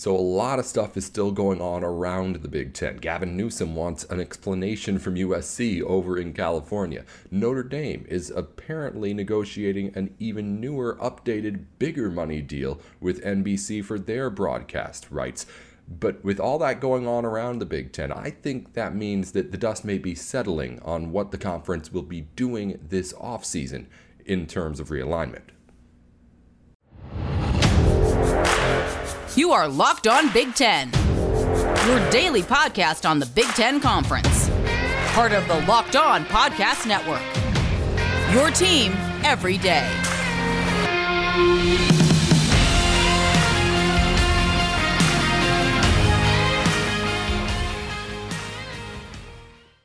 So, 0.00 0.16
a 0.16 0.18
lot 0.18 0.58
of 0.58 0.64
stuff 0.64 0.96
is 0.96 1.04
still 1.04 1.30
going 1.30 1.60
on 1.60 1.84
around 1.84 2.36
the 2.36 2.48
Big 2.48 2.72
Ten. 2.72 2.96
Gavin 2.96 3.36
Newsom 3.36 3.74
wants 3.74 4.04
an 4.04 4.18
explanation 4.18 4.98
from 4.98 5.16
USC 5.16 5.82
over 5.82 6.18
in 6.18 6.32
California. 6.32 7.04
Notre 7.30 7.62
Dame 7.62 8.06
is 8.08 8.30
apparently 8.30 9.12
negotiating 9.12 9.92
an 9.94 10.14
even 10.18 10.58
newer, 10.58 10.96
updated, 11.02 11.66
bigger 11.78 12.08
money 12.08 12.40
deal 12.40 12.80
with 12.98 13.22
NBC 13.22 13.84
for 13.84 13.98
their 13.98 14.30
broadcast 14.30 15.06
rights. 15.10 15.44
But 15.86 16.24
with 16.24 16.40
all 16.40 16.58
that 16.60 16.80
going 16.80 17.06
on 17.06 17.26
around 17.26 17.58
the 17.58 17.66
Big 17.66 17.92
Ten, 17.92 18.10
I 18.10 18.30
think 18.30 18.72
that 18.72 18.94
means 18.94 19.32
that 19.32 19.52
the 19.52 19.58
dust 19.58 19.84
may 19.84 19.98
be 19.98 20.14
settling 20.14 20.80
on 20.80 21.12
what 21.12 21.30
the 21.30 21.36
conference 21.36 21.92
will 21.92 22.00
be 22.00 22.22
doing 22.22 22.80
this 22.88 23.12
offseason 23.12 23.84
in 24.24 24.46
terms 24.46 24.80
of 24.80 24.88
realignment. 24.88 25.50
You 29.36 29.52
are 29.52 29.68
Locked 29.68 30.08
On 30.08 30.32
Big 30.32 30.56
Ten, 30.56 30.90
your 31.86 32.10
daily 32.10 32.42
podcast 32.42 33.08
on 33.08 33.20
the 33.20 33.26
Big 33.26 33.46
Ten 33.46 33.80
Conference. 33.80 34.50
Part 35.12 35.30
of 35.30 35.46
the 35.46 35.60
Locked 35.68 35.94
On 35.94 36.24
Podcast 36.24 36.84
Network. 36.84 37.22
Your 38.34 38.50
team 38.50 38.90
every 39.24 39.56
day. 39.56 39.88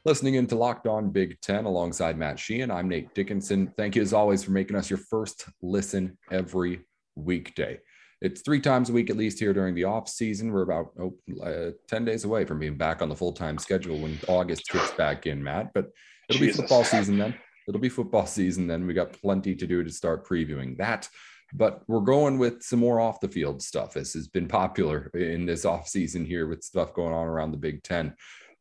Listening 0.06 0.34
into 0.34 0.56
Locked 0.56 0.88
On 0.88 1.12
Big 1.12 1.40
Ten 1.42 1.66
alongside 1.66 2.18
Matt 2.18 2.40
Sheehan, 2.40 2.72
I'm 2.72 2.90
Nate 2.90 3.14
Dickinson. 3.14 3.72
Thank 3.78 3.96
you 3.96 4.02
as 4.02 4.12
always 4.12 4.44
for 4.44 4.50
making 4.50 4.76
us 4.76 4.90
your 4.90 4.98
first 4.98 5.46
listen 5.62 6.18
every 6.32 6.84
weekday 7.16 7.80
it's 8.22 8.42
three 8.42 8.60
times 8.60 8.90
a 8.90 8.94
week 8.94 9.10
at 9.10 9.18
least 9.18 9.40
here 9.40 9.54
during 9.54 9.76
the 9.76 9.84
off 9.84 10.08
season. 10.08 10.52
We're 10.52 10.62
about 10.62 10.92
oh, 11.00 11.16
uh, 11.44 11.72
10 11.88 12.06
days 12.06 12.24
away 12.24 12.46
from 12.46 12.60
being 12.60 12.78
back 12.78 13.02
on 13.02 13.10
the 13.10 13.16
full 13.16 13.34
time 13.34 13.58
schedule 13.58 14.00
when 14.00 14.18
August 14.28 14.68
kicks 14.70 14.92
back 14.92 15.28
in, 15.28 15.44
Matt. 15.44 15.74
But 15.74 15.92
it'll 16.30 16.40
Jesus. 16.40 16.58
be 16.58 16.62
football 16.62 16.84
season 16.84 17.18
then. 17.18 17.36
It'll 17.68 17.82
be 17.82 17.90
football 17.90 18.26
season 18.26 18.68
then. 18.68 18.88
We 18.88 18.94
got 18.94 19.14
plenty 19.14 19.56
to 19.56 19.68
do 19.68 19.84
to 19.84 19.90
start 19.90 20.28
previewing 20.28 20.78
that. 20.78 21.10
But 21.54 21.84
we're 21.88 22.02
going 22.02 22.38
with 22.38 22.64
some 22.64 22.80
more 22.80 23.00
off 23.00 23.20
the 23.20 23.28
field 23.28 23.62
stuff. 23.62 23.94
This 23.94 24.14
has 24.14 24.28
been 24.28 24.48
popular 24.48 25.10
in 25.14 25.46
this 25.46 25.66
off 25.66 25.88
season 25.88 26.26
here 26.26 26.48
with 26.48 26.64
stuff 26.64 26.94
going 26.94 27.14
on 27.14 27.28
around 27.28 27.52
the 27.52 27.58
Big 27.58 27.84
Ten. 27.84 28.16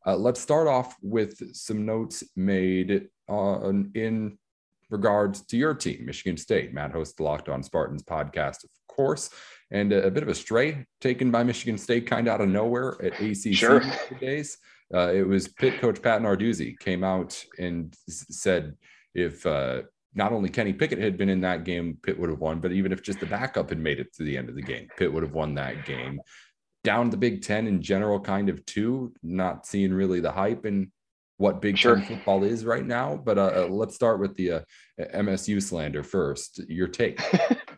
Uh, 0.06 0.17
let's 0.17 0.41
start 0.41 0.69
off 0.69 0.97
with 1.00 1.56
some 1.56 1.87
notes 1.87 2.23
made 2.37 3.09
on 3.28 3.91
in 3.95 4.39
regards 4.91 5.47
to 5.47 5.56
your 5.56 5.75
team, 5.75 6.05
Michigan 6.05 6.37
State. 6.37 6.75
Matt 6.75 6.93
hosts 6.93 7.15
the 7.15 7.23
Locked 7.23 7.48
On 7.48 7.62
Spartans 7.62 8.03
podcast, 8.03 8.65
of 8.65 8.71
course, 8.95 9.31
and 9.70 9.92
a, 9.92 10.06
a 10.06 10.11
bit 10.11 10.23
of 10.23 10.28
a 10.28 10.34
stray 10.34 10.87
taken 11.00 11.31
by 11.31 11.42
Michigan 11.42 11.78
State, 11.78 12.06
kind 12.06 12.28
of 12.28 12.34
out 12.34 12.41
of 12.41 12.48
nowhere 12.48 12.97
at 13.03 13.20
ACC 13.20 13.55
sure. 13.55 13.83
days. 14.20 14.59
Uh, 14.92 15.12
it 15.12 15.27
was 15.27 15.48
Pitt 15.48 15.81
coach 15.81 16.00
Pat 16.03 16.20
Narduzzi 16.20 16.78
came 16.78 17.03
out 17.03 17.42
and 17.59 17.95
said 18.09 18.77
if 19.15 19.45
uh, 19.47 19.83
not 20.15 20.33
only 20.33 20.48
Kenny 20.48 20.72
Pickett 20.72 20.98
had 20.98 21.17
been 21.17 21.28
in 21.28 21.41
that 21.41 21.65
game, 21.65 21.98
Pitt 22.03 22.19
would 22.19 22.31
have 22.31 22.39
won, 22.39 22.61
but 22.61 22.72
even 22.72 22.92
if 22.92 23.03
just 23.03 23.20
the 23.20 23.27
backup 23.27 23.70
had 23.70 23.78
made 23.78 23.98
it 23.98 24.15
to 24.15 24.22
the 24.22 24.37
end 24.37 24.48
of 24.48 24.55
the 24.55 24.62
game, 24.62 24.89
Pitt 24.97 25.12
would 25.12 25.22
have 25.22 25.33
won 25.33 25.55
that 25.55 25.84
game. 25.84 26.20
Down 26.84 27.11
the 27.11 27.17
Big 27.17 27.42
Ten 27.42 27.67
in 27.67 27.83
general, 27.83 28.20
kind 28.20 28.48
of 28.48 28.65
too, 28.67 29.15
not 29.22 29.67
seeing 29.67 29.92
really 29.92 30.20
the 30.20 30.31
hype 30.31 30.65
and 30.65 30.89
what 31.39 31.61
Big 31.61 31.78
sure. 31.78 31.97
Ten 31.97 32.05
football 32.05 32.45
is 32.45 32.65
right 32.65 32.87
now. 32.87 33.17
But 33.17 33.39
uh, 33.39 33.53
uh 33.56 33.69
let's 33.69 33.95
start 33.95 34.20
with 34.20 34.37
the 34.37 34.53
uh, 34.53 34.61
MSU 35.00 35.62
slander 35.62 36.03
first. 36.03 36.61
Your 36.69 36.89
take. 36.89 37.20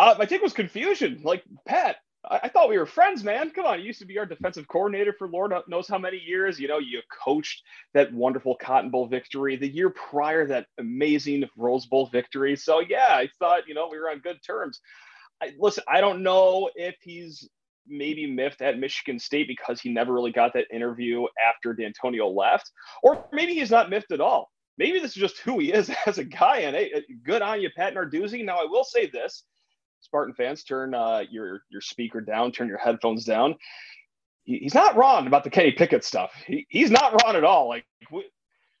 Uh, 0.00 0.14
my 0.18 0.24
take 0.24 0.40
was 0.40 0.54
confusion. 0.54 1.20
Like 1.22 1.44
Pat, 1.66 1.96
I-, 2.24 2.40
I, 2.44 2.48
thought 2.48 2.70
we 2.70 2.78
were 2.78 2.86
friends, 2.86 3.22
man. 3.22 3.50
Come 3.50 3.66
on, 3.66 3.80
you 3.80 3.84
used 3.84 3.98
to 3.98 4.06
be 4.06 4.18
our 4.18 4.24
defensive 4.24 4.66
coordinator 4.66 5.14
for 5.18 5.28
Lord 5.28 5.52
knows 5.68 5.88
how 5.88 5.98
many 5.98 6.16
years. 6.16 6.58
You 6.58 6.68
know, 6.68 6.78
you 6.78 7.02
coached 7.22 7.62
that 7.92 8.10
wonderful 8.10 8.56
Cotton 8.58 8.88
Bowl 8.88 9.06
victory 9.06 9.56
the 9.56 9.68
year 9.68 9.90
prior, 9.90 10.46
that 10.46 10.68
amazing 10.78 11.44
Rose 11.54 11.84
Bowl 11.84 12.06
victory. 12.06 12.56
So 12.56 12.80
yeah, 12.80 13.08
I 13.10 13.28
thought 13.38 13.68
you 13.68 13.74
know 13.74 13.88
we 13.92 13.98
were 13.98 14.10
on 14.10 14.20
good 14.20 14.38
terms. 14.42 14.80
I, 15.42 15.52
listen, 15.58 15.84
I 15.86 16.00
don't 16.00 16.22
know 16.22 16.70
if 16.76 16.96
he's 17.02 17.46
maybe 17.86 18.26
miffed 18.26 18.62
at 18.62 18.78
Michigan 18.78 19.18
State 19.18 19.48
because 19.48 19.82
he 19.82 19.90
never 19.90 20.14
really 20.14 20.32
got 20.32 20.54
that 20.54 20.66
interview 20.72 21.26
after 21.46 21.74
D'Antonio 21.74 22.26
left, 22.26 22.70
or 23.02 23.26
maybe 23.34 23.52
he's 23.52 23.70
not 23.70 23.90
miffed 23.90 24.12
at 24.12 24.20
all. 24.22 24.50
Maybe 24.78 24.98
this 24.98 25.10
is 25.10 25.16
just 25.16 25.40
who 25.40 25.58
he 25.58 25.74
is 25.74 25.90
as 26.06 26.16
a 26.16 26.24
guy. 26.24 26.60
And 26.60 26.74
hey, 26.74 27.04
good 27.22 27.42
on 27.42 27.60
you, 27.60 27.68
Pat 27.76 27.94
Narduzzi. 27.94 28.42
Now 28.42 28.62
I 28.62 28.64
will 28.64 28.84
say 28.84 29.04
this: 29.04 29.44
Spartan 30.00 30.34
fans, 30.34 30.64
turn 30.64 30.94
uh, 30.94 31.24
your 31.30 31.62
your 31.70 31.80
speaker 31.80 32.20
down, 32.20 32.52
turn 32.52 32.68
your 32.68 32.78
headphones 32.78 33.24
down. 33.24 33.54
He, 34.44 34.58
he's 34.58 34.74
not 34.74 34.96
wrong 34.96 35.26
about 35.26 35.44
the 35.44 35.50
Kenny 35.50 35.72
Pickett 35.72 36.04
stuff. 36.04 36.32
He, 36.46 36.66
he's 36.68 36.90
not 36.90 37.12
wrong 37.12 37.36
at 37.36 37.44
all. 37.44 37.68
Like 37.68 37.84
we, 38.10 38.24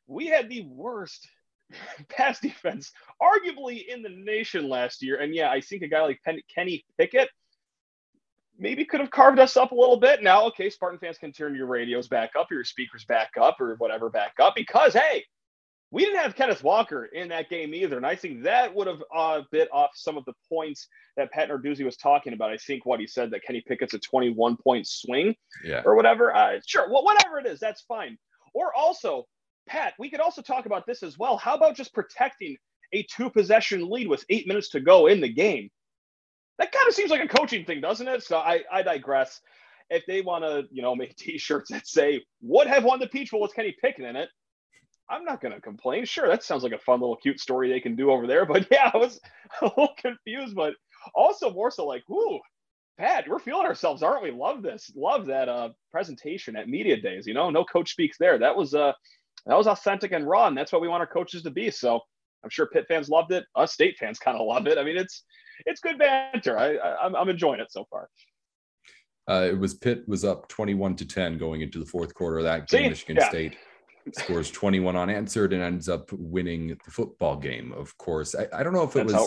we 0.06 0.26
had 0.26 0.48
the 0.48 0.62
worst 0.62 1.28
pass 2.08 2.40
defense, 2.40 2.92
arguably 3.22 3.86
in 3.86 4.02
the 4.02 4.08
nation 4.08 4.68
last 4.68 5.02
year. 5.02 5.20
And 5.20 5.34
yeah, 5.34 5.50
I 5.50 5.60
think 5.60 5.82
a 5.82 5.88
guy 5.88 6.02
like 6.02 6.20
Pen- 6.24 6.40
Kenny 6.52 6.84
Pickett 6.98 7.28
maybe 8.58 8.84
could 8.84 9.00
have 9.00 9.10
carved 9.10 9.38
us 9.38 9.56
up 9.56 9.72
a 9.72 9.74
little 9.74 9.98
bit. 9.98 10.22
Now, 10.22 10.46
okay, 10.48 10.70
Spartan 10.70 10.98
fans 10.98 11.18
can 11.18 11.32
turn 11.32 11.54
your 11.54 11.66
radios 11.66 12.08
back 12.08 12.30
up, 12.38 12.48
your 12.50 12.64
speakers 12.64 13.04
back 13.04 13.30
up, 13.40 13.60
or 13.60 13.74
whatever 13.76 14.10
back 14.10 14.34
up 14.40 14.54
because 14.54 14.92
hey, 14.94 15.24
we 15.92 16.04
didn't 16.04 16.20
have 16.20 16.36
Kenneth 16.36 16.62
Walker 16.62 17.06
in 17.06 17.28
that 17.28 17.50
game 17.50 17.74
either. 17.74 17.96
And 17.96 18.06
I 18.06 18.14
think 18.14 18.44
that 18.44 18.74
would 18.74 18.86
have 18.86 19.02
uh, 19.14 19.42
bit 19.50 19.68
off 19.72 19.90
some 19.94 20.16
of 20.16 20.24
the 20.24 20.34
points 20.48 20.86
that 21.16 21.32
Pat 21.32 21.48
Narduzzi 21.48 21.84
was 21.84 21.96
talking 21.96 22.32
about. 22.32 22.50
I 22.50 22.56
think 22.58 22.86
what 22.86 23.00
he 23.00 23.06
said 23.06 23.30
that 23.32 23.42
Kenny 23.42 23.62
Pickett's 23.66 23.94
a 23.94 23.98
21 23.98 24.56
point 24.56 24.86
swing 24.86 25.34
yeah. 25.64 25.82
or 25.84 25.96
whatever. 25.96 26.34
Uh, 26.34 26.60
sure, 26.64 26.88
well, 26.90 27.04
whatever 27.04 27.38
it 27.38 27.46
is, 27.46 27.58
that's 27.58 27.82
fine. 27.82 28.16
Or 28.54 28.72
also, 28.74 29.26
Pat, 29.68 29.94
we 29.98 30.10
could 30.10 30.20
also 30.20 30.42
talk 30.42 30.66
about 30.66 30.86
this 30.86 31.02
as 31.02 31.18
well. 31.18 31.36
How 31.36 31.54
about 31.54 31.76
just 31.76 31.92
protecting 31.92 32.56
a 32.92 33.04
two 33.04 33.28
possession 33.28 33.88
lead 33.90 34.08
with 34.08 34.24
eight 34.30 34.46
minutes 34.46 34.68
to 34.70 34.80
go 34.80 35.08
in 35.08 35.20
the 35.20 35.32
game? 35.32 35.70
That 36.58 36.72
kind 36.72 36.86
of 36.86 36.94
seems 36.94 37.10
like 37.10 37.24
a 37.24 37.28
coaching 37.28 37.64
thing, 37.64 37.80
doesn't 37.80 38.06
it? 38.06 38.22
So 38.22 38.38
I, 38.38 38.60
I 38.70 38.82
digress. 38.82 39.40
If 39.88 40.06
they 40.06 40.20
want 40.20 40.44
to, 40.44 40.68
you 40.70 40.82
know, 40.82 40.94
make 40.94 41.16
t-shirts 41.16 41.72
that 41.72 41.88
say 41.88 42.24
"Would 42.42 42.68
have 42.68 42.84
won 42.84 43.00
the 43.00 43.08
Peach 43.08 43.32
Bowl 43.32 43.40
with 43.40 43.54
Kenny 43.54 43.74
Pickett" 43.80 44.04
in 44.04 44.14
it, 44.14 44.28
I'm 45.10 45.24
not 45.24 45.40
going 45.40 45.54
to 45.54 45.60
complain. 45.60 46.04
Sure, 46.04 46.28
that 46.28 46.44
sounds 46.44 46.62
like 46.62 46.72
a 46.72 46.78
fun 46.78 47.00
little 47.00 47.16
cute 47.16 47.40
story 47.40 47.68
they 47.68 47.80
can 47.80 47.96
do 47.96 48.10
over 48.10 48.26
there. 48.26 48.46
But 48.50 48.68
yeah, 48.70 48.90
I 48.94 48.96
was 48.96 49.20
a 49.60 49.66
little 49.66 49.94
confused, 49.98 50.54
but 50.54 50.74
also 51.14 51.52
more 51.52 51.70
so 51.70 51.86
like, 51.86 52.04
whoo, 52.08 52.38
Pat, 52.98 53.28
we're 53.28 53.38
feeling 53.38 53.66
ourselves, 53.66 54.02
aren't 54.02 54.22
we? 54.22 54.30
Love 54.30 54.62
this. 54.62 54.90
Love 54.94 55.26
that 55.26 55.48
uh, 55.48 55.70
presentation 55.90 56.56
at 56.56 56.68
media 56.68 57.00
days. 57.00 57.26
You 57.26 57.34
know, 57.34 57.50
no 57.50 57.64
coach 57.64 57.90
speaks 57.90 58.16
there. 58.18 58.38
That 58.38 58.56
was 58.56 58.74
uh, 58.74 58.92
that 59.46 59.56
was 59.56 59.66
authentic 59.66 60.12
and 60.12 60.28
raw, 60.28 60.46
and 60.46 60.56
that's 60.56 60.72
what 60.72 60.82
we 60.82 60.88
want 60.88 61.00
our 61.00 61.06
coaches 61.06 61.42
to 61.42 61.50
be. 61.50 61.70
So 61.70 62.00
I'm 62.44 62.50
sure 62.50 62.66
Pitt 62.66 62.86
fans 62.88 63.08
loved 63.08 63.32
it. 63.32 63.44
Us 63.56 63.72
State 63.72 63.96
fans 63.98 64.18
kind 64.24 64.38
of 64.38 64.46
love 64.46 64.66
it. 64.66 64.78
I 64.78 64.84
mean, 64.84 64.96
it's 64.96 65.24
it's 65.66 65.80
good 65.80 65.98
banter. 65.98 66.58
I, 66.58 66.74
I 66.74 67.06
am 67.06 67.16
I'm 67.16 67.28
enjoying 67.28 67.60
it 67.60 67.72
so 67.72 67.84
far. 67.90 68.08
Uh, 69.28 69.46
it 69.50 69.58
was 69.58 69.74
Pitt 69.74 70.06
was 70.08 70.24
up 70.24 70.48
21 70.48 70.96
to 70.96 71.06
10 71.06 71.38
going 71.38 71.60
into 71.60 71.78
the 71.78 71.86
fourth 71.86 72.12
quarter 72.14 72.38
of 72.38 72.44
that 72.44 72.68
game. 72.68 72.84
See? 72.84 72.88
Michigan 72.88 73.16
yeah. 73.16 73.28
State 73.28 73.56
scores 74.12 74.50
21 74.50 74.96
unanswered 74.96 75.52
and 75.52 75.62
ends 75.62 75.88
up 75.88 76.10
winning 76.12 76.68
the 76.84 76.90
football 76.90 77.36
game. 77.36 77.72
Of 77.72 77.96
course, 77.98 78.34
I, 78.34 78.48
I 78.52 78.62
don't 78.62 78.72
know 78.72 78.84
if 78.84 78.96
it 78.96 79.06
That's 79.06 79.12
was. 79.12 79.26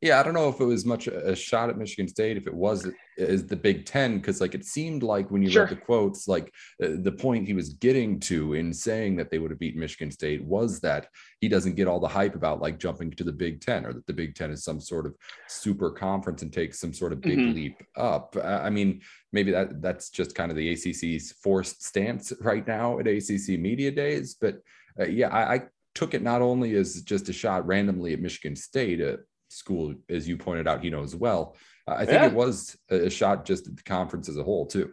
How 0.00 0.06
it 0.06 0.06
works. 0.06 0.08
Yeah, 0.08 0.20
I 0.20 0.22
don't 0.22 0.34
know 0.34 0.48
if 0.48 0.60
it 0.60 0.64
was 0.64 0.84
much 0.84 1.06
a 1.06 1.34
shot 1.34 1.70
at 1.70 1.78
Michigan 1.78 2.08
State. 2.08 2.36
If 2.36 2.46
it 2.46 2.54
was, 2.54 2.88
is 3.16 3.46
the 3.46 3.56
Big 3.56 3.84
Ten 3.84 4.18
because 4.18 4.40
like 4.40 4.54
it 4.54 4.64
seemed 4.64 5.02
like 5.02 5.30
when 5.30 5.42
you 5.42 5.50
sure. 5.50 5.64
read 5.64 5.72
the 5.72 5.80
quotes, 5.80 6.28
like 6.28 6.52
uh, 6.82 6.88
the 7.00 7.12
point 7.12 7.46
he 7.46 7.54
was 7.54 7.70
getting 7.70 8.20
to 8.20 8.54
in 8.54 8.72
saying 8.72 9.16
that 9.16 9.30
they 9.30 9.38
would 9.38 9.50
have 9.50 9.58
beaten 9.58 9.80
Michigan 9.80 10.10
State 10.10 10.44
was 10.44 10.80
that 10.80 11.08
he 11.40 11.48
doesn't 11.48 11.74
get 11.74 11.88
all 11.88 12.00
the 12.00 12.08
hype 12.08 12.34
about 12.34 12.60
like 12.60 12.78
jumping 12.78 13.10
to 13.12 13.24
the 13.24 13.32
Big 13.32 13.60
Ten 13.60 13.84
or 13.86 13.92
that 13.92 14.06
the 14.06 14.12
Big 14.12 14.34
Ten 14.34 14.50
is 14.50 14.64
some 14.64 14.80
sort 14.80 15.06
of 15.06 15.14
super 15.48 15.90
conference 15.90 16.42
and 16.42 16.52
takes 16.52 16.80
some 16.80 16.92
sort 16.92 17.12
of 17.12 17.20
big 17.20 17.38
mm-hmm. 17.38 17.54
leap 17.54 17.82
up. 17.96 18.36
I 18.42 18.70
mean, 18.70 19.02
maybe 19.32 19.50
that 19.52 19.82
that's 19.82 20.10
just 20.10 20.34
kind 20.34 20.50
of 20.50 20.56
the 20.56 20.72
ACC's 20.72 21.32
forced 21.42 21.82
stance 21.84 22.32
right 22.40 22.66
now 22.66 22.98
at 22.98 23.08
ACC 23.08 23.58
media 23.58 23.90
days, 23.90 24.36
but 24.40 24.60
uh, 25.00 25.04
yeah, 25.06 25.28
I, 25.28 25.54
I 25.54 25.62
took 25.94 26.14
it 26.14 26.22
not 26.22 26.42
only 26.42 26.74
as 26.76 27.02
just 27.02 27.28
a 27.28 27.32
shot 27.32 27.66
randomly 27.66 28.12
at 28.12 28.20
Michigan 28.20 28.56
State, 28.56 29.00
uh, 29.00 29.16
school, 29.48 29.94
as 30.08 30.28
you 30.28 30.36
pointed 30.36 30.68
out, 30.68 30.82
he 30.82 30.90
knows 30.90 31.14
well. 31.14 31.56
Uh, 31.86 31.94
I 31.94 32.06
think 32.06 32.20
yeah. 32.20 32.26
it 32.26 32.34
was 32.34 32.76
a 32.90 33.10
shot 33.10 33.44
just 33.44 33.66
at 33.66 33.76
the 33.76 33.82
conference 33.82 34.28
as 34.28 34.36
a 34.36 34.44
whole, 34.44 34.66
too. 34.66 34.92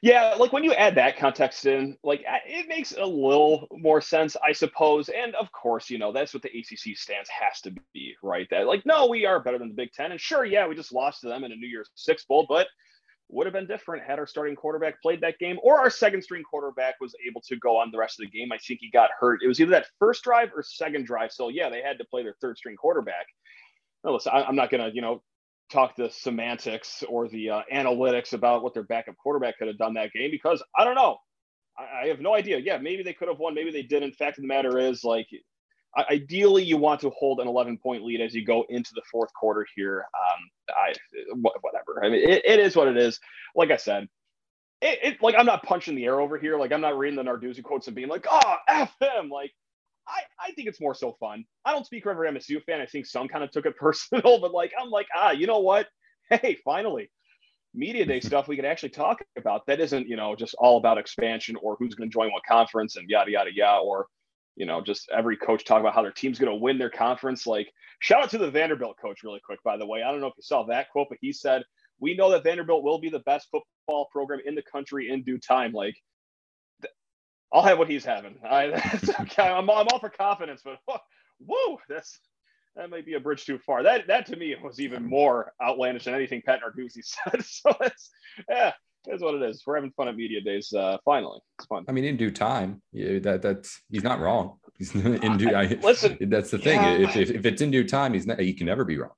Yeah, 0.00 0.34
like 0.38 0.52
when 0.52 0.64
you 0.64 0.72
add 0.74 0.94
that 0.96 1.16
context 1.16 1.66
in, 1.66 1.96
like 2.02 2.24
it 2.46 2.68
makes 2.68 2.92
a 2.92 3.04
little 3.04 3.66
more 3.72 4.00
sense, 4.00 4.36
I 4.46 4.52
suppose. 4.52 5.08
And 5.08 5.34
of 5.34 5.50
course, 5.52 5.90
you 5.90 5.98
know, 5.98 6.12
that's 6.12 6.32
what 6.32 6.42
the 6.42 6.50
ACC 6.50 6.96
stance 6.96 7.28
has 7.28 7.60
to 7.62 7.74
be, 7.92 8.14
right? 8.22 8.46
That 8.50 8.66
like, 8.66 8.86
no, 8.86 9.06
we 9.06 9.26
are 9.26 9.40
better 9.40 9.58
than 9.58 9.68
the 9.68 9.74
Big 9.74 9.92
Ten. 9.92 10.12
And 10.12 10.20
sure, 10.20 10.44
yeah, 10.44 10.66
we 10.66 10.74
just 10.74 10.92
lost 10.92 11.22
to 11.22 11.28
them 11.28 11.44
in 11.44 11.52
a 11.52 11.56
New 11.56 11.66
Year's 11.68 11.90
Six 11.94 12.24
Bowl, 12.24 12.46
but 12.48 12.68
would 13.32 13.46
have 13.46 13.54
been 13.54 13.66
different 13.66 14.04
had 14.04 14.18
our 14.18 14.26
starting 14.26 14.54
quarterback 14.54 15.00
played 15.00 15.20
that 15.22 15.38
game 15.38 15.58
or 15.62 15.78
our 15.78 15.90
second 15.90 16.22
string 16.22 16.42
quarterback 16.42 16.94
was 17.00 17.14
able 17.26 17.40
to 17.40 17.56
go 17.56 17.78
on 17.78 17.90
the 17.90 17.98
rest 17.98 18.20
of 18.20 18.26
the 18.30 18.38
game. 18.38 18.52
I 18.52 18.58
think 18.58 18.80
he 18.80 18.90
got 18.90 19.10
hurt. 19.18 19.40
It 19.42 19.48
was 19.48 19.58
either 19.58 19.70
that 19.70 19.86
first 19.98 20.22
drive 20.22 20.50
or 20.54 20.62
second 20.62 21.06
drive. 21.06 21.32
So 21.32 21.48
yeah, 21.48 21.70
they 21.70 21.80
had 21.80 21.98
to 21.98 22.04
play 22.04 22.22
their 22.22 22.36
third 22.40 22.58
string 22.58 22.76
quarterback. 22.76 23.26
Now, 24.04 24.12
listen, 24.12 24.32
I'm 24.34 24.56
not 24.56 24.70
going 24.70 24.82
to, 24.82 24.94
you 24.94 25.00
know, 25.00 25.22
talk 25.70 25.96
the 25.96 26.10
semantics 26.10 27.02
or 27.08 27.28
the 27.28 27.50
uh, 27.50 27.62
analytics 27.72 28.34
about 28.34 28.62
what 28.62 28.74
their 28.74 28.82
backup 28.82 29.16
quarterback 29.16 29.58
could 29.58 29.68
have 29.68 29.78
done 29.78 29.94
that 29.94 30.12
game 30.12 30.30
because 30.30 30.62
I 30.76 30.84
don't 30.84 30.96
know. 30.96 31.16
I, 31.78 32.04
I 32.04 32.06
have 32.08 32.20
no 32.20 32.34
idea. 32.34 32.58
Yeah, 32.58 32.78
maybe 32.78 33.02
they 33.02 33.14
could 33.14 33.28
have 33.28 33.38
won. 33.38 33.54
Maybe 33.54 33.70
they 33.70 33.82
didn't. 33.82 34.10
In 34.10 34.12
fact 34.12 34.36
the 34.36 34.46
matter 34.46 34.78
is, 34.78 35.04
like, 35.04 35.28
ideally, 35.96 36.62
you 36.62 36.76
want 36.76 37.00
to 37.02 37.10
hold 37.10 37.40
an 37.40 37.48
11 37.48 37.78
point 37.78 38.04
lead 38.04 38.20
as 38.20 38.34
you 38.34 38.44
go 38.44 38.64
into 38.68 38.92
the 38.94 39.02
fourth 39.10 39.32
quarter 39.34 39.66
here. 39.74 40.04
Um, 40.14 40.40
I 40.70 40.94
whatever. 41.34 42.04
I 42.04 42.08
mean, 42.08 42.28
it, 42.28 42.42
it 42.44 42.60
is 42.60 42.76
what 42.76 42.88
it 42.88 42.96
is. 42.96 43.20
Like 43.54 43.70
I 43.70 43.76
said, 43.76 44.08
it, 44.80 44.98
it, 45.02 45.22
like 45.22 45.34
I'm 45.38 45.46
not 45.46 45.62
punching 45.62 45.94
the 45.94 46.04
air 46.04 46.20
over 46.20 46.38
here. 46.38 46.58
Like 46.58 46.72
I'm 46.72 46.80
not 46.80 46.98
reading 46.98 47.16
the 47.16 47.22
Narduzzi 47.22 47.62
quotes 47.62 47.86
and 47.86 47.96
being 47.96 48.08
like, 48.08 48.26
"Oh, 48.30 48.56
f 48.68 48.94
him." 49.00 49.28
Like 49.28 49.52
I, 50.08 50.22
I 50.40 50.52
think 50.52 50.68
it's 50.68 50.80
more 50.80 50.94
so 50.94 51.16
fun. 51.20 51.44
I 51.64 51.72
don't 51.72 51.86
speak 51.86 52.02
for 52.02 52.10
every 52.10 52.28
MSU 52.30 52.62
fan. 52.64 52.80
I 52.80 52.86
think 52.86 53.06
some 53.06 53.28
kind 53.28 53.44
of 53.44 53.50
took 53.50 53.66
it 53.66 53.76
personal, 53.78 54.40
but 54.40 54.52
like 54.52 54.72
I'm 54.80 54.90
like, 54.90 55.06
ah, 55.14 55.30
you 55.30 55.46
know 55.46 55.60
what? 55.60 55.88
Hey, 56.30 56.56
finally, 56.64 57.10
media 57.74 58.04
day 58.04 58.20
stuff 58.20 58.48
we 58.48 58.56
can 58.56 58.64
actually 58.64 58.90
talk 58.90 59.22
about. 59.36 59.66
That 59.66 59.80
isn't, 59.80 60.08
you 60.08 60.16
know, 60.16 60.34
just 60.34 60.54
all 60.58 60.78
about 60.78 60.98
expansion 60.98 61.56
or 61.62 61.76
who's 61.78 61.94
going 61.94 62.10
to 62.10 62.12
join 62.12 62.32
what 62.32 62.42
conference 62.48 62.96
and 62.96 63.08
yada 63.08 63.30
yada 63.30 63.54
yada, 63.54 63.82
or 63.82 64.06
you 64.56 64.66
know, 64.66 64.80
just 64.80 65.08
every 65.10 65.36
coach 65.36 65.64
talk 65.64 65.80
about 65.80 65.94
how 65.94 66.02
their 66.02 66.12
team's 66.12 66.38
going 66.38 66.52
to 66.52 66.62
win 66.62 66.78
their 66.78 66.90
conference. 66.90 67.46
Like, 67.46 67.72
shout 68.00 68.22
out 68.22 68.30
to 68.30 68.38
the 68.38 68.50
Vanderbilt 68.50 68.96
coach, 69.00 69.22
really 69.22 69.40
quick, 69.44 69.62
by 69.62 69.76
the 69.76 69.86
way. 69.86 70.02
I 70.02 70.10
don't 70.10 70.20
know 70.20 70.26
if 70.26 70.34
you 70.36 70.42
saw 70.42 70.64
that 70.66 70.90
quote, 70.90 71.08
but 71.08 71.18
he 71.20 71.32
said, 71.32 71.62
"We 72.00 72.14
know 72.14 72.30
that 72.30 72.44
Vanderbilt 72.44 72.84
will 72.84 73.00
be 73.00 73.10
the 73.10 73.20
best 73.20 73.48
football 73.50 74.08
program 74.12 74.40
in 74.44 74.54
the 74.54 74.62
country 74.62 75.10
in 75.10 75.22
due 75.22 75.38
time." 75.38 75.72
Like, 75.72 75.96
I'll 77.52 77.62
have 77.62 77.78
what 77.78 77.88
he's 77.88 78.04
having. 78.04 78.36
I, 78.48 78.68
that's 78.70 79.20
okay. 79.20 79.48
I'm, 79.48 79.68
I'm 79.70 79.86
all 79.92 79.98
for 79.98 80.10
confidence, 80.10 80.62
but 80.64 80.78
whoa, 81.38 81.78
that's 81.88 82.18
that 82.76 82.90
might 82.90 83.04
be 83.04 83.14
a 83.14 83.20
bridge 83.20 83.44
too 83.44 83.58
far. 83.58 83.82
That 83.82 84.06
that 84.06 84.26
to 84.26 84.36
me 84.36 84.54
was 84.62 84.80
even 84.80 85.04
more 85.04 85.52
outlandish 85.62 86.04
than 86.04 86.14
anything 86.14 86.42
Pat 86.44 86.60
Narduzzi 86.62 87.02
said. 87.04 87.44
So 87.44 87.74
it's 87.80 88.10
yeah, 88.48 88.72
that's 89.04 89.22
what 89.22 89.34
it 89.34 89.42
is. 89.42 89.62
We're 89.66 89.74
having 89.74 89.92
fun 89.92 90.08
at 90.08 90.16
media 90.16 90.40
days. 90.40 90.72
Uh, 90.72 90.98
finally, 91.04 91.40
it's 91.58 91.66
fun. 91.66 91.84
I 91.88 91.92
mean, 91.92 92.04
in 92.04 92.16
due 92.16 92.30
time, 92.30 92.82
yeah, 92.92 93.18
that 93.20 93.42
that's 93.42 93.82
he's 93.90 94.04
not 94.04 94.20
wrong. 94.20 94.58
He's 94.78 94.94
in 94.94 95.36
due. 95.38 95.54
I, 95.54 95.78
listen, 95.82 96.16
that's 96.22 96.50
the 96.50 96.58
thing. 96.58 96.80
Yeah. 96.80 97.08
If, 97.08 97.16
if, 97.16 97.30
if 97.30 97.46
it's 97.46 97.62
in 97.62 97.70
due 97.70 97.86
time, 97.86 98.14
he's 98.14 98.26
not. 98.26 98.38
He 98.38 98.52
can 98.52 98.66
never 98.66 98.84
be 98.84 98.98
wrong. 98.98 99.12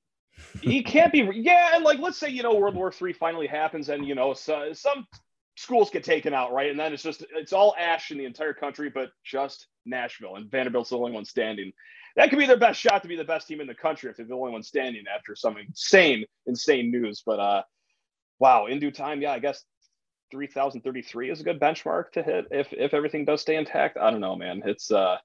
he 0.63 0.83
can't 0.83 1.13
be. 1.13 1.29
Yeah, 1.35 1.73
and 1.75 1.85
like 1.85 1.99
let's 1.99 2.19
say 2.19 2.29
you 2.29 2.43
know 2.43 2.55
World 2.55 2.75
War 2.75 2.91
Three 2.91 3.13
finally 3.13 3.47
happens, 3.47 3.89
and 3.89 4.07
you 4.07 4.15
know 4.15 4.33
so, 4.33 4.73
some 4.73 5.07
schools 5.57 5.91
get 5.91 6.05
taken 6.05 6.35
out, 6.35 6.53
right? 6.53 6.71
And 6.71 6.79
then 6.79 6.93
it's 6.93 7.03
just 7.03 7.25
it's 7.35 7.53
all 7.53 7.75
ash 7.79 8.11
in 8.11 8.19
the 8.19 8.25
entire 8.25 8.55
country, 8.55 8.91
but 8.91 9.11
just 9.25 9.69
Nashville 9.85 10.37
and 10.37 10.51
Vanderbilt's 10.51 10.91
the 10.91 10.99
only 10.99 11.13
one 11.13 11.25
standing. 11.25 11.73
That 12.17 12.31
could 12.31 12.39
be 12.39 12.47
their 12.47 12.57
best 12.57 12.81
shot 12.81 13.03
to 13.03 13.09
be 13.09 13.17
the 13.17 13.25
best 13.25 13.49
team 13.49 13.61
in 13.61 13.67
the 13.67 13.75
country 13.75 14.09
if 14.11 14.17
they're 14.17 14.27
the 14.27 14.35
only 14.35 14.53
one 14.53 14.63
standing 14.63 15.05
after 15.13 15.35
some 15.35 15.57
insane, 15.57 16.25
insane 16.47 16.91
news. 16.91 17.23
But 17.25 17.41
uh 17.41 17.63
wow, 18.39 18.67
in 18.67 18.79
due 18.79 18.91
time, 18.91 19.21
yeah, 19.21 19.33
I 19.33 19.39
guess 19.39 19.65
3033 20.35 21.31
is 21.31 21.41
a 21.41 21.45
good 21.45 21.61
benchmark 21.61 22.11
to 22.13 22.23
hit 22.23 22.47
if 22.51 22.73
if 22.73 22.93
everything 22.93 23.25
does 23.25 23.41
stay 23.41 23.57
intact. 23.57 23.97
I 23.97 24.11
don't 24.11 24.21
know, 24.21 24.35
man. 24.35 24.63
It's 24.65 24.91
uh 24.91 25.17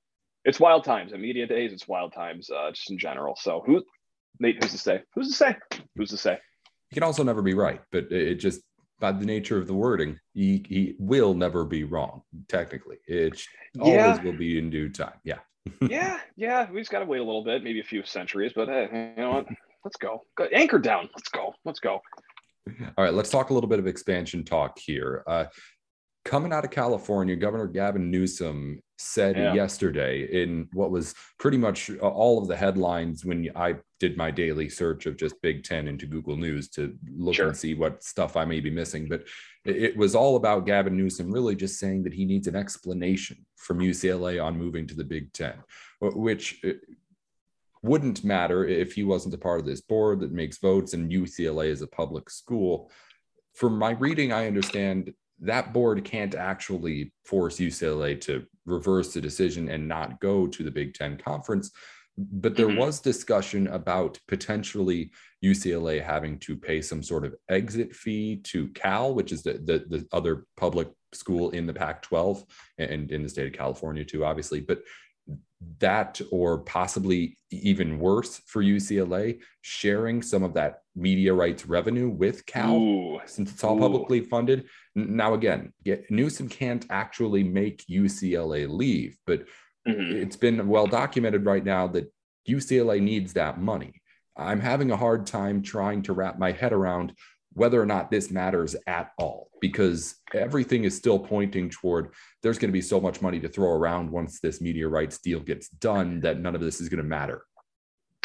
it's 0.46 0.60
wild 0.60 0.84
times. 0.84 1.12
At 1.14 1.20
media 1.20 1.48
days, 1.48 1.74
it's 1.74 1.88
wild 1.88 2.14
times, 2.14 2.50
uh, 2.50 2.72
just 2.72 2.92
in 2.92 2.98
general. 2.98 3.36
So 3.36 3.64
who 3.66 3.84
Nate, 4.40 4.64
who's 4.64 4.72
to 4.72 4.78
say? 4.78 5.02
Who's 5.16 5.30
to 5.30 5.34
say? 5.34 5.58
Who's 5.96 6.12
to 6.12 6.18
say? 6.18 6.38
You 6.92 6.96
can 6.96 7.04
also 7.04 7.24
never 7.24 7.42
be 7.42 7.56
right, 7.56 7.82
but 7.92 8.12
it 8.12 8.36
just 8.36 8.62
by 9.00 9.12
the 9.12 9.26
nature 9.26 9.58
of 9.58 9.68
the 9.68 9.74
wording, 9.74 10.20
he, 10.34 10.64
he 10.68 10.96
will 11.00 11.34
never 11.34 11.64
be 11.64 11.84
wrong. 11.84 12.22
Technically, 12.48 12.98
it 13.08 13.42
yeah. 13.74 14.08
always 14.08 14.24
will 14.24 14.38
be 14.38 14.60
in 14.60 14.70
due 14.70 14.90
time. 14.90 15.14
Yeah. 15.24 15.40
yeah, 15.82 16.20
yeah. 16.36 16.70
We 16.70 16.82
just 16.82 16.92
got 16.92 17.00
to 17.00 17.06
wait 17.06 17.20
a 17.20 17.24
little 17.24 17.44
bit, 17.44 17.64
maybe 17.64 17.80
a 17.80 17.84
few 17.84 18.04
centuries, 18.04 18.52
but 18.56 18.68
hey, 18.68 19.14
you 19.16 19.24
know 19.24 19.32
what? 19.32 19.48
Let's 19.86 19.98
go. 19.98 20.24
go. 20.38 20.46
Anchor 20.46 20.80
down. 20.80 21.10
Let's 21.16 21.30
go. 21.30 21.54
Let's 21.64 21.80
go. 21.80 22.02
All 22.98 23.04
right, 23.04 23.14
let's 23.14 23.30
talk 23.30 23.50
a 23.50 23.54
little 23.54 23.70
bit 23.70 23.80
of 23.80 23.88
expansion 23.88 24.44
talk 24.44 24.78
here. 24.80 25.24
Uh, 25.28 25.46
coming 26.26 26.54
out 26.54 26.66
of 26.66 26.72
California, 26.72 27.36
Governor 27.36 27.68
Gavin 27.68 28.12
Newsom 28.12 28.82
said 28.98 29.38
yeah. 29.38 29.54
yesterday 29.54 30.44
in 30.44 30.68
what 30.74 30.92
was 30.92 31.16
pretty 31.40 31.58
much 31.58 31.90
all 32.00 32.42
of 32.42 32.48
the 32.48 32.56
headlines 32.56 33.24
when 33.24 33.50
I 33.56 33.76
did 34.00 34.18
my 34.18 34.30
daily 34.30 34.70
search 34.70 35.06
of 35.06 35.18
just 35.18 35.42
Big 35.42 35.64
Ten 35.64 35.88
into 35.88 36.06
Google 36.06 36.36
News 36.36 36.70
to 36.72 36.96
look 37.18 37.36
sure. 37.36 37.48
and 37.48 37.58
see 37.58 37.74
what 37.74 38.04
stuff 38.04 38.36
I 38.36 38.46
may 38.46 38.60
be 38.60 38.70
missing. 38.70 39.08
But 39.08 39.24
it 39.66 39.96
was 39.96 40.16
all 40.16 40.36
about 40.36 40.66
Gavin 40.66 40.98
Newsom 40.98 41.32
really 41.32 41.56
just 41.56 41.80
saying 41.80 42.04
that 42.04 42.14
he 42.14 42.26
needs 42.26 42.48
an 42.48 42.56
explanation 42.56 43.46
from 43.56 43.80
UCLA 43.80 44.44
on 44.44 44.58
moving 44.58 44.86
to 44.88 44.96
the 44.96 45.04
Big 45.04 45.32
Ten, 45.34 45.56
which 46.02 46.60
uh, 46.66 46.74
wouldn't 47.82 48.24
matter 48.24 48.68
if 48.68 48.94
he 48.94 49.04
wasn't 49.04 49.34
a 49.34 49.38
part 49.38 49.60
of 49.60 49.66
this 49.66 49.82
board 49.82 50.20
that 50.20 50.32
makes 50.32 50.58
votes 50.58 50.94
and 50.94 51.12
UCLA 51.12 51.68
is 51.68 51.82
a 51.82 51.88
public 51.88 52.30
school. 52.30 52.92
From 53.54 53.78
my 53.78 53.92
reading, 53.92 54.32
I 54.32 54.48
understand 54.48 55.14
that 55.42 55.74
board 55.74 56.04
can't 56.04 56.36
actually 56.36 57.14
force 57.26 57.58
UCLA 57.58 58.20
to 58.22 58.46
reverse 58.66 59.14
the 59.14 59.22
decision 59.22 59.70
and 59.70 59.88
not 59.88 60.20
go 60.20 60.48
to 60.48 60.64
the 60.64 60.72
Big 60.72 60.94
Ten 60.94 61.18
conference. 61.18 61.72
But 62.18 62.58
there 62.58 62.68
mm-hmm. 62.68 62.80
was 62.80 63.00
discussion 63.00 63.68
about 63.68 64.20
potentially 64.28 65.12
UCLA 65.44 66.04
having 66.04 66.38
to 66.40 66.58
pay 66.58 66.82
some 66.82 67.02
sort 67.02 67.24
of 67.26 67.34
exit 67.48 67.96
fee 67.96 68.42
to 68.44 68.68
Cal, 68.70 69.14
which 69.14 69.32
is 69.32 69.42
the, 69.42 69.54
the, 69.54 69.86
the 69.88 70.08
other 70.12 70.46
public 70.58 70.90
school 71.14 71.52
in 71.52 71.66
the 71.66 71.74
Pac 71.74 72.02
12 72.02 72.44
and 72.78 73.10
in 73.10 73.24
the 73.24 73.30
state 73.30 73.48
of 73.48 73.54
California, 73.54 74.04
too, 74.04 74.26
obviously. 74.26 74.60
But 74.60 74.82
that 75.80 76.22
or 76.32 76.60
possibly 76.60 77.38
even 77.52 78.00
worse 78.00 78.42
for 78.46 78.64
UCLA, 78.64 79.40
sharing 79.62 80.22
some 80.22 80.44
of 80.44 80.54
that 80.54 80.82
media 80.96 81.34
rights 81.34 81.66
revenue 81.66 82.10
with 82.10 82.46
Cal 82.46 82.76
Ooh. 82.76 83.20
since 83.26 83.52
it's 83.52 83.64
all 83.64 83.78
Ooh. 83.78 83.82
publicly 83.82 84.22
funded. 84.22 84.66
Now, 84.96 85.34
again, 85.34 85.74
get, 85.84 86.10
Newsom 86.10 86.48
can't 86.48 86.86
actually 86.90 87.44
make 87.44 87.86
UCLA 87.88 88.70
leave, 88.70 89.18
but 89.26 89.46
mm-hmm. 89.88 90.16
it's 90.16 90.38
been 90.38 90.68
well 90.68 90.88
documented 90.88 91.46
right 91.46 91.64
now 91.64 91.88
that 91.88 92.12
UCLA 92.48 93.02
needs 93.02 93.34
that 93.34 93.60
money. 93.60 94.02
I'm 94.38 94.62
having 94.62 94.92
a 94.92 94.98
hard 94.98 95.26
time 95.26 95.62
trying 95.62 96.04
to 96.04 96.14
wrap 96.14 96.40
my 96.40 96.54
head 96.54 96.72
around 96.72 97.14
whether 97.54 97.82
or 97.82 97.86
not 97.86 98.10
this 98.10 98.32
matters 98.32 98.76
at 98.88 99.12
all 99.18 99.49
because 99.62 100.16
everything 100.34 100.84
is 100.84 100.96
still 100.96 101.20
pointing 101.20 101.70
toward 101.70 102.14
there's 102.42 102.58
going 102.58 102.70
to 102.70 102.74
be 102.74 102.82
so 102.82 103.00
much 103.00 103.22
money 103.22 103.40
to 103.40 103.50
throw 103.50 103.72
around 103.72 104.12
once 104.12 104.40
this 104.40 104.62
media 104.62 104.88
rights 104.88 105.20
deal 105.20 105.40
gets 105.40 105.70
done 105.70 106.20
that 106.22 106.40
none 106.40 106.56
of 106.56 106.62
this 106.62 106.82
is 106.82 106.90
going 106.90 107.02
to 107.02 107.04
matter. 107.04 107.44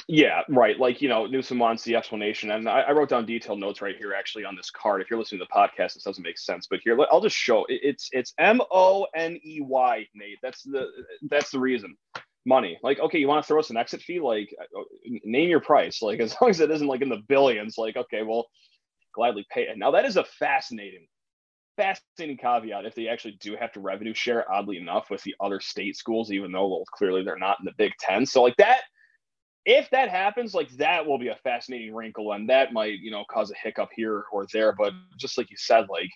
Yeah, 0.06 0.42
right. 0.50 0.78
Like, 0.78 1.00
you 1.00 1.08
know, 1.08 1.26
Newsom 1.26 1.58
wants 1.58 1.82
the 1.82 1.96
explanation. 1.96 2.50
And 2.50 2.68
I, 2.68 2.80
I, 2.80 2.92
wrote 2.92 3.08
down 3.08 3.24
detailed 3.24 3.58
notes 3.58 3.80
right 3.80 3.96
here 3.96 4.12
actually 4.12 4.44
on 4.44 4.54
this 4.54 4.70
card. 4.70 5.00
If 5.00 5.08
you're 5.08 5.18
listening 5.18 5.40
to 5.40 5.46
the 5.46 5.58
podcast, 5.58 5.94
this 5.94 6.02
doesn't 6.02 6.22
make 6.22 6.38
sense. 6.38 6.66
But 6.68 6.80
here, 6.84 6.98
I'll 7.10 7.22
just 7.22 7.36
show 7.36 7.64
it's 7.70 8.10
it's 8.12 8.34
M 8.38 8.60
O 8.70 9.06
N 9.14 9.40
E 9.42 9.60
Y, 9.62 10.06
Nate. 10.14 10.38
That's 10.42 10.62
the 10.62 10.88
that's 11.30 11.50
the 11.50 11.58
reason. 11.58 11.96
Money. 12.44 12.78
Like, 12.82 13.00
okay, 13.00 13.18
you 13.18 13.26
want 13.26 13.42
to 13.42 13.48
throw 13.48 13.58
us 13.58 13.70
an 13.70 13.78
exit 13.78 14.02
fee? 14.02 14.20
Like, 14.20 14.54
uh, 14.60 14.82
name 15.24 15.48
your 15.48 15.60
price. 15.60 16.02
Like, 16.02 16.20
as 16.20 16.36
long 16.38 16.50
as 16.50 16.60
it 16.60 16.70
isn't 16.70 16.86
like 16.86 17.00
in 17.00 17.08
the 17.08 17.22
billions, 17.26 17.78
like, 17.78 17.96
okay, 17.96 18.22
well, 18.22 18.48
gladly 19.14 19.46
pay 19.50 19.62
it. 19.62 19.78
Now 19.78 19.92
that 19.92 20.04
is 20.04 20.18
a 20.18 20.24
fascinating, 20.24 21.06
fascinating 21.76 22.36
caveat 22.36 22.84
if 22.84 22.94
they 22.94 23.08
actually 23.08 23.36
do 23.40 23.56
have 23.56 23.72
to 23.72 23.80
revenue 23.80 24.14
share, 24.14 24.50
oddly 24.50 24.78
enough, 24.78 25.10
with 25.10 25.22
the 25.22 25.34
other 25.40 25.60
state 25.60 25.96
schools, 25.96 26.30
even 26.30 26.52
though 26.52 26.68
well, 26.68 26.84
clearly 26.92 27.22
they're 27.22 27.38
not 27.38 27.58
in 27.60 27.64
the 27.64 27.72
Big 27.76 27.92
Ten. 27.98 28.26
So 28.26 28.42
like 28.42 28.56
that, 28.56 28.82
if 29.64 29.88
that 29.90 30.10
happens, 30.10 30.54
like 30.54 30.70
that 30.76 31.06
will 31.06 31.18
be 31.18 31.28
a 31.28 31.38
fascinating 31.42 31.94
wrinkle, 31.94 32.32
and 32.32 32.48
that 32.48 32.72
might, 32.72 32.98
you 33.00 33.10
know, 33.10 33.24
cause 33.30 33.50
a 33.50 33.54
hiccup 33.62 33.90
here 33.94 34.24
or 34.32 34.46
there. 34.52 34.72
But 34.72 34.92
just 35.18 35.38
like 35.38 35.50
you 35.50 35.56
said, 35.56 35.86
like 35.88 36.10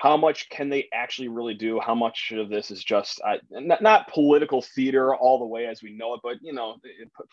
how 0.00 0.16
much 0.16 0.48
can 0.48 0.70
they 0.70 0.88
actually 0.94 1.28
really 1.28 1.52
do? 1.52 1.78
How 1.78 1.94
much 1.94 2.32
of 2.34 2.48
this 2.48 2.70
is 2.70 2.82
just 2.82 3.20
uh, 3.22 3.36
not, 3.50 4.08
political 4.08 4.62
theater 4.62 5.14
all 5.14 5.38
the 5.38 5.44
way 5.44 5.66
as 5.66 5.82
we 5.82 5.92
know 5.92 6.14
it, 6.14 6.20
but 6.22 6.36
you 6.40 6.54
know, 6.54 6.76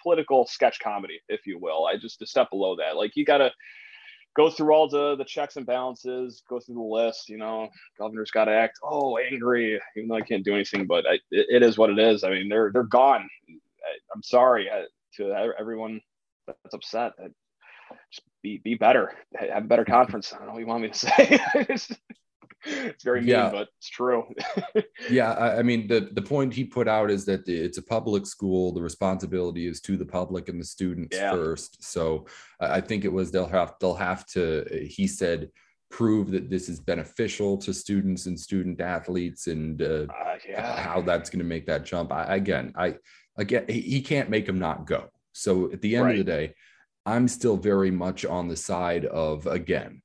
political 0.03 0.45
sketch 0.45 0.77
comedy, 0.81 1.21
if 1.29 1.47
you 1.47 1.57
will. 1.59 1.85
I 1.85 1.95
just 1.95 2.21
a 2.21 2.27
step 2.27 2.49
below 2.49 2.75
that. 2.75 2.97
Like 2.97 3.15
you 3.15 3.23
gotta 3.23 3.51
go 4.37 4.49
through 4.49 4.73
all 4.73 4.87
the 4.87 5.15
the 5.15 5.25
checks 5.25 5.57
and 5.57 5.65
balances, 5.65 6.43
go 6.47 6.59
through 6.59 6.75
the 6.75 6.81
list. 6.81 7.27
You 7.27 7.37
know, 7.37 7.67
governor's 7.99 8.31
got 8.31 8.45
to 8.45 8.51
act. 8.51 8.79
Oh, 8.83 9.17
angry, 9.17 9.81
even 9.97 10.07
though 10.07 10.15
I 10.15 10.21
can't 10.21 10.45
do 10.45 10.53
anything. 10.53 10.85
But 10.85 11.05
I, 11.07 11.15
it, 11.31 11.47
it 11.49 11.63
is 11.63 11.77
what 11.77 11.89
it 11.89 11.99
is. 11.99 12.23
I 12.23 12.29
mean, 12.29 12.47
they're 12.47 12.71
they're 12.71 12.83
gone. 12.83 13.27
I, 13.49 14.15
am 14.15 14.23
sorry 14.23 14.69
I, 14.69 14.85
to 15.15 15.53
everyone 15.59 15.99
that's 16.45 16.73
upset. 16.73 17.13
I, 17.19 17.27
just 18.11 18.25
be 18.43 18.59
be 18.63 18.75
better. 18.75 19.13
Have 19.35 19.63
a 19.63 19.67
better 19.67 19.85
conference. 19.85 20.31
I 20.31 20.37
don't 20.37 20.47
know 20.47 20.53
what 20.53 20.59
you 20.59 20.67
want 20.67 20.83
me 20.83 20.89
to 20.89 21.77
say. 21.77 21.97
It's 22.67 23.03
very 23.03 23.21
mean, 23.21 23.29
yeah. 23.29 23.49
but 23.49 23.69
it's 23.77 23.89
true. 23.89 24.23
yeah, 25.09 25.33
I, 25.33 25.59
I, 25.59 25.63
mean 25.63 25.87
the 25.87 26.09
the 26.11 26.21
point 26.21 26.53
he 26.53 26.63
put 26.63 26.87
out 26.87 27.09
is 27.09 27.25
that 27.25 27.47
it's 27.47 27.77
a 27.77 27.83
public 27.83 28.25
school. 28.25 28.71
The 28.71 28.81
responsibility 28.81 29.67
is 29.67 29.81
to 29.81 29.97
the 29.97 30.05
public 30.05 30.49
and 30.49 30.59
the 30.59 30.65
students 30.65 31.17
yeah. 31.17 31.31
first. 31.31 31.83
So 31.83 32.27
I 32.59 32.81
think 32.81 33.05
it 33.05 33.11
was 33.11 33.31
they'll 33.31 33.47
have 33.47 33.75
they'll 33.79 33.95
have 33.95 34.25
to. 34.27 34.65
He 34.89 35.07
said 35.07 35.49
prove 35.89 36.31
that 36.31 36.49
this 36.49 36.67
is 36.67 36.81
beneficial 36.81 37.57
to 37.57 37.73
students 37.73 38.25
and 38.25 38.37
student 38.37 38.81
athletes 38.81 39.47
and 39.47 39.81
uh, 39.81 40.05
uh, 40.09 40.35
yeah. 40.47 40.75
how 40.75 40.99
that's 40.99 41.29
going 41.29 41.39
to 41.39 41.45
make 41.45 41.65
that 41.65 41.85
jump. 41.85 42.11
I, 42.11 42.35
again, 42.35 42.73
I 42.75 42.95
again 43.37 43.65
he 43.69 44.01
can't 44.01 44.29
make 44.29 44.45
them 44.45 44.59
not 44.59 44.85
go. 44.85 45.09
So 45.33 45.71
at 45.71 45.81
the 45.81 45.95
end 45.95 46.05
right. 46.05 46.19
of 46.19 46.25
the 46.25 46.31
day, 46.31 46.53
I'm 47.07 47.29
still 47.29 47.55
very 47.55 47.89
much 47.89 48.25
on 48.25 48.49
the 48.49 48.57
side 48.57 49.05
of, 49.05 49.47
again, 49.47 50.01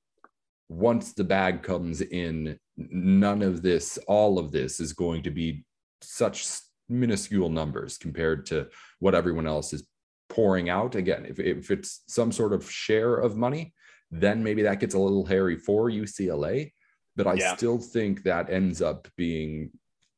once 0.73 1.13
the 1.13 1.25
bag 1.25 1.63
comes 1.63 2.01
in, 2.01 2.59
none 2.77 3.43
of 3.43 3.63
this, 3.63 3.99
all 4.09 4.39
of 4.39 4.53
this 4.53 4.81
is 4.81 4.93
going 4.93 5.23
to 5.23 5.31
be 5.31 5.65
such 6.01 6.47
minuscule 6.89 7.49
numbers 7.49 7.99
compared 7.99 8.47
to 8.47 8.69
what 8.99 9.15
everyone 9.15 9.47
else 9.47 9.73
is 9.73 9.87
pouring 10.29 10.71
out. 10.71 10.95
Again, 10.95 11.27
if, 11.29 11.39
if 11.39 11.71
it's 11.71 12.03
some 12.09 12.33
sort 12.33 12.53
of 12.53 12.71
share 12.71 13.17
of 13.17 13.37
money, 13.37 13.75
then 14.11 14.43
maybe 14.43 14.63
that 14.63 14.81
gets 14.81 14.95
a 14.95 14.99
little 14.99 15.27
hairy 15.27 15.57
for 15.57 15.91
UCLA. 15.91 16.73
But 17.17 17.27
I 17.27 17.35
yeah. 17.35 17.55
still 17.57 17.79
think 17.79 18.23
that 18.23 18.51
ends 18.51 18.81
up 18.81 19.07
being 19.17 19.71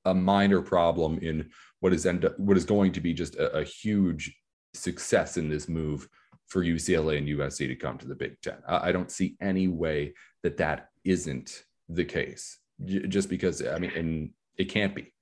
a 0.04 0.14
minor 0.14 0.60
problem 0.62 1.18
in 1.18 1.50
what 1.80 1.92
is 1.92 2.06
end 2.06 2.24
up, 2.24 2.38
what 2.38 2.56
is 2.56 2.64
going 2.64 2.92
to 2.92 3.00
be 3.00 3.12
just 3.12 3.34
a, 3.36 3.58
a 3.58 3.64
huge 3.64 4.36
success 4.72 5.36
in 5.36 5.48
this 5.48 5.68
move 5.68 6.08
for 6.46 6.62
UCLA 6.62 7.18
and 7.18 7.28
USC 7.28 7.66
to 7.66 7.74
come 7.74 7.98
to 7.98 8.06
the 8.06 8.14
Big 8.14 8.40
Ten. 8.40 8.58
I, 8.68 8.88
I 8.88 8.92
don't 8.92 9.10
see 9.10 9.36
any 9.40 9.66
way 9.66 10.14
that 10.44 10.58
that 10.58 10.90
isn't 11.04 11.64
the 11.88 12.04
case, 12.04 12.58
just 12.84 13.28
because 13.28 13.66
I 13.66 13.78
mean, 13.78 13.90
and 13.96 14.30
it 14.56 14.66
can't 14.66 14.94
be. 14.94 15.12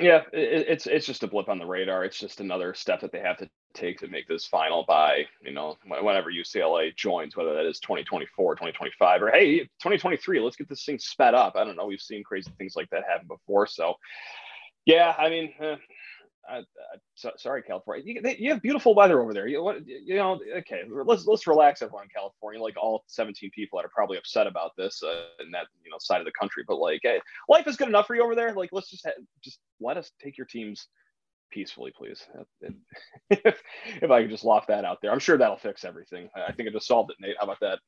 Yeah, 0.00 0.22
it, 0.32 0.66
it's 0.68 0.86
it's 0.86 1.06
just 1.06 1.24
a 1.24 1.26
blip 1.26 1.48
on 1.48 1.58
the 1.58 1.66
radar. 1.66 2.04
It's 2.04 2.18
just 2.18 2.40
another 2.40 2.72
step 2.72 3.00
that 3.00 3.10
they 3.10 3.18
have 3.18 3.36
to 3.38 3.50
take 3.74 3.98
to 3.98 4.06
make 4.08 4.28
this 4.28 4.46
final 4.46 4.84
by 4.86 5.26
you 5.42 5.52
know 5.52 5.76
whenever 5.86 6.30
UCLA 6.30 6.94
joins, 6.96 7.36
whether 7.36 7.52
that 7.54 7.66
is 7.66 7.80
2024, 7.80 8.54
2025, 8.54 9.22
or 9.22 9.30
hey 9.32 9.58
2023. 9.58 10.38
Let's 10.38 10.56
get 10.56 10.68
this 10.68 10.84
thing 10.84 11.00
sped 11.00 11.34
up. 11.34 11.56
I 11.56 11.64
don't 11.64 11.76
know. 11.76 11.86
We've 11.86 12.00
seen 12.00 12.22
crazy 12.22 12.52
things 12.58 12.76
like 12.76 12.88
that 12.90 13.04
happen 13.10 13.26
before, 13.26 13.66
so 13.66 13.94
yeah. 14.86 15.16
I 15.18 15.28
mean, 15.28 15.52
eh, 15.60 15.76
Sorry, 17.14 17.62
California. 17.62 18.04
You, 18.06 18.22
they, 18.22 18.36
you, 18.36 18.50
have 18.50 18.62
beautiful 18.62 18.94
weather 18.94 19.20
over 19.20 19.34
there. 19.34 19.46
You, 19.46 19.62
what, 19.62 19.86
you 19.86 20.16
know, 20.16 20.40
okay, 20.58 20.82
let's 20.88 21.26
let's 21.26 21.46
relax, 21.46 21.82
everyone 21.82 22.04
in 22.04 22.10
California. 22.10 22.62
Like 22.62 22.76
all 22.76 23.04
17 23.08 23.50
people 23.50 23.78
that 23.78 23.84
are 23.84 23.90
probably 23.94 24.18
upset 24.18 24.46
about 24.46 24.72
this 24.76 25.02
uh, 25.02 25.24
in 25.42 25.50
that 25.50 25.66
you 25.84 25.90
know 25.90 25.98
side 25.98 26.20
of 26.20 26.24
the 26.24 26.32
country, 26.32 26.64
but 26.66 26.78
like, 26.78 27.00
hey, 27.02 27.20
life 27.48 27.66
is 27.66 27.76
good 27.76 27.88
enough 27.88 28.06
for 28.06 28.14
you 28.14 28.22
over 28.22 28.34
there. 28.34 28.52
Like, 28.54 28.70
let's 28.72 28.90
just 28.90 29.04
ha- 29.04 29.20
just 29.42 29.58
let 29.80 29.96
us 29.96 30.10
take 30.22 30.38
your 30.38 30.46
teams 30.46 30.88
peacefully, 31.50 31.92
please. 31.96 32.22
if, 33.30 33.62
if 34.02 34.10
I 34.10 34.22
could 34.22 34.30
just 34.30 34.44
loft 34.44 34.68
that 34.68 34.84
out 34.84 34.98
there, 35.02 35.12
I'm 35.12 35.18
sure 35.18 35.36
that'll 35.36 35.56
fix 35.56 35.84
everything. 35.84 36.28
I 36.34 36.52
think 36.52 36.68
I 36.68 36.72
just 36.72 36.86
solved 36.86 37.10
it, 37.10 37.16
Nate. 37.20 37.36
How 37.38 37.44
about 37.44 37.60
that? 37.60 37.78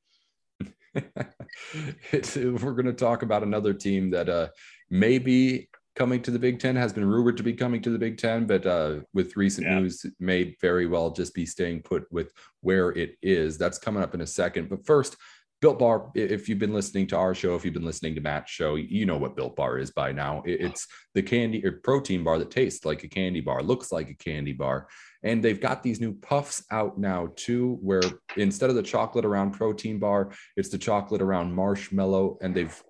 we're 2.62 2.73
going 2.73 2.87
to 2.87 2.93
talk 2.93 3.23
about 3.23 3.43
another 3.43 3.73
team 3.73 4.11
that 4.11 4.29
uh, 4.29 4.49
maybe 4.90 5.69
coming 6.00 6.23
to 6.23 6.30
the 6.30 6.38
Big 6.38 6.59
Ten, 6.59 6.76
has 6.76 6.95
been 6.95 7.04
rumored 7.04 7.37
to 7.37 7.42
be 7.42 7.52
coming 7.52 7.83
to 7.83 7.90
the 7.90 7.99
Big 7.99 8.16
Ten, 8.16 8.47
but 8.47 8.64
uh, 8.64 9.00
with 9.12 9.37
recent 9.37 9.66
yeah. 9.66 9.80
news, 9.80 10.07
may 10.19 10.57
very 10.59 10.87
well 10.87 11.11
just 11.11 11.35
be 11.35 11.45
staying 11.45 11.83
put 11.83 12.11
with 12.11 12.33
where 12.62 12.88
it 12.92 13.19
is. 13.21 13.59
That's 13.59 13.76
coming 13.76 14.02
up 14.02 14.14
in 14.14 14.23
a 14.23 14.26
second. 14.26 14.71
But 14.71 14.87
first, 14.87 15.19
Built 15.61 15.78
Bar, 15.78 16.11
if 16.14 16.49
you've 16.49 16.59
been 16.59 16.73
listening 16.73 17.07
to 17.09 17.19
our 17.19 17.35
show, 17.35 17.54
if 17.54 17.66
you've 17.66 17.75
been 17.75 17.85
listening 17.85 18.14
to 18.14 18.23
Matt's 18.23 18.50
show, 18.50 18.76
you 18.76 19.04
know 19.04 19.19
what 19.19 19.37
Built 19.37 19.57
Bar 19.57 19.76
is 19.76 19.90
by 19.90 20.11
now. 20.11 20.42
It's 20.47 20.87
the 21.12 21.21
candy 21.21 21.62
or 21.66 21.73
protein 21.73 22.25
bar 22.25 22.38
that 22.38 22.50
tastes 22.50 22.87
like 22.87 23.04
a 23.04 23.09
candy 23.09 23.42
bar, 23.42 23.62
looks 23.62 23.92
like 23.92 24.09
a 24.09 24.14
candy 24.14 24.54
bar. 24.54 24.88
And 25.23 25.45
they've 25.45 25.61
got 25.61 25.83
these 25.83 26.00
new 26.00 26.14
puffs 26.14 26.64
out 26.71 26.99
now 26.99 27.28
too, 27.37 27.76
where 27.83 28.00
instead 28.38 28.71
of 28.71 28.76
the 28.76 28.83
chocolate 28.83 29.26
around 29.26 29.50
protein 29.50 29.99
bar, 29.99 30.30
it's 30.57 30.71
the 30.71 30.78
chocolate 30.78 31.21
around 31.21 31.52
marshmallow. 31.52 32.38
And 32.40 32.54
they've, 32.54 32.83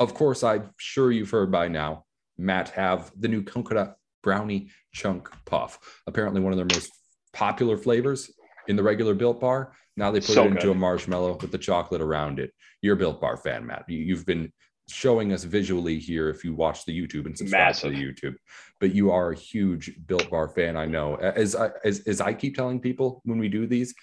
of 0.00 0.14
course, 0.14 0.42
I'm 0.42 0.70
sure 0.78 1.12
you've 1.12 1.30
heard 1.30 1.52
by 1.52 1.68
now, 1.68 2.06
Matt 2.40 2.70
have 2.70 3.12
the 3.18 3.28
new 3.28 3.42
coconut 3.42 3.96
brownie 4.22 4.70
chunk 4.92 5.28
puff. 5.44 5.78
Apparently, 6.06 6.40
one 6.40 6.52
of 6.52 6.56
their 6.56 6.66
most 6.76 6.90
popular 7.32 7.76
flavors 7.76 8.30
in 8.68 8.76
the 8.76 8.82
regular 8.82 9.14
Built 9.14 9.40
Bar. 9.40 9.72
Now 9.96 10.10
they 10.10 10.20
put 10.20 10.30
so 10.30 10.44
it 10.44 10.48
into 10.48 10.62
good. 10.62 10.70
a 10.70 10.74
marshmallow 10.74 11.38
with 11.40 11.52
the 11.52 11.58
chocolate 11.58 12.00
around 12.00 12.38
it. 12.38 12.52
You're 12.82 12.94
a 12.94 12.98
Built 12.98 13.20
Bar 13.20 13.36
fan, 13.36 13.66
Matt. 13.66 13.84
You, 13.88 14.14
have 14.16 14.24
been 14.24 14.52
showing 14.88 15.32
us 15.32 15.44
visually 15.44 15.98
here 15.98 16.30
if 16.30 16.42
you 16.42 16.54
watch 16.54 16.84
the 16.84 16.98
YouTube 16.98 17.26
and 17.26 17.36
subscribe 17.36 17.68
Massive. 17.68 17.92
to 17.92 17.96
the 17.96 18.02
YouTube. 18.02 18.36
But 18.80 18.94
you 18.94 19.10
are 19.10 19.32
a 19.32 19.36
huge 19.36 19.92
Built 20.06 20.30
Bar 20.30 20.48
fan, 20.48 20.76
I 20.76 20.86
know. 20.86 21.16
As 21.16 21.54
I 21.54 21.70
as, 21.84 22.00
as 22.06 22.20
I 22.20 22.32
keep 22.32 22.56
telling 22.56 22.80
people 22.80 23.20
when 23.24 23.38
we 23.38 23.48
do 23.48 23.66
these, 23.66 23.94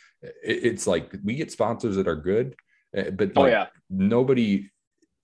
it's 0.43 0.85
like 0.85 1.11
we 1.23 1.35
get 1.35 1.51
sponsors 1.51 1.95
that 1.95 2.07
are 2.07 2.15
good, 2.15 2.55
eh, 2.95 3.09
but 3.09 3.31
oh, 3.35 3.41
like, 3.41 3.53
oh, 3.53 3.55
yeah. 3.55 3.65
nobody 3.89 4.69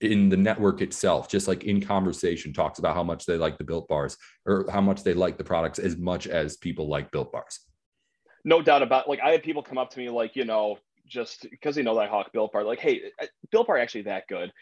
in 0.00 0.28
the 0.28 0.36
network 0.36 0.80
itself, 0.80 1.28
just 1.28 1.48
like 1.48 1.64
in 1.64 1.80
conversation, 1.80 2.52
talks 2.52 2.78
about 2.78 2.94
how 2.94 3.02
much 3.02 3.26
they 3.26 3.36
like 3.36 3.58
the 3.58 3.64
built 3.64 3.88
bars 3.88 4.16
or 4.46 4.66
how 4.70 4.80
much 4.80 5.02
they 5.02 5.14
like 5.14 5.38
the 5.38 5.44
products 5.44 5.78
as 5.78 5.96
much 5.96 6.26
as 6.26 6.56
people 6.56 6.88
like 6.88 7.10
built 7.10 7.32
bars. 7.32 7.60
No 8.44 8.60
doubt 8.60 8.82
about 8.82 9.08
like 9.08 9.20
I 9.20 9.30
had 9.30 9.42
people 9.42 9.62
come 9.62 9.78
up 9.78 9.90
to 9.90 9.98
me 9.98 10.10
like, 10.10 10.36
you 10.36 10.44
know, 10.44 10.78
just 11.06 11.46
because 11.50 11.76
they 11.76 11.82
know 11.82 11.94
that 11.94 12.02
I 12.02 12.08
hawk 12.08 12.32
built 12.32 12.52
bar, 12.52 12.64
like, 12.64 12.80
hey, 12.80 13.02
uh, 13.22 13.26
built 13.50 13.66
bar 13.66 13.78
actually 13.78 14.02
that 14.02 14.26
good 14.28 14.52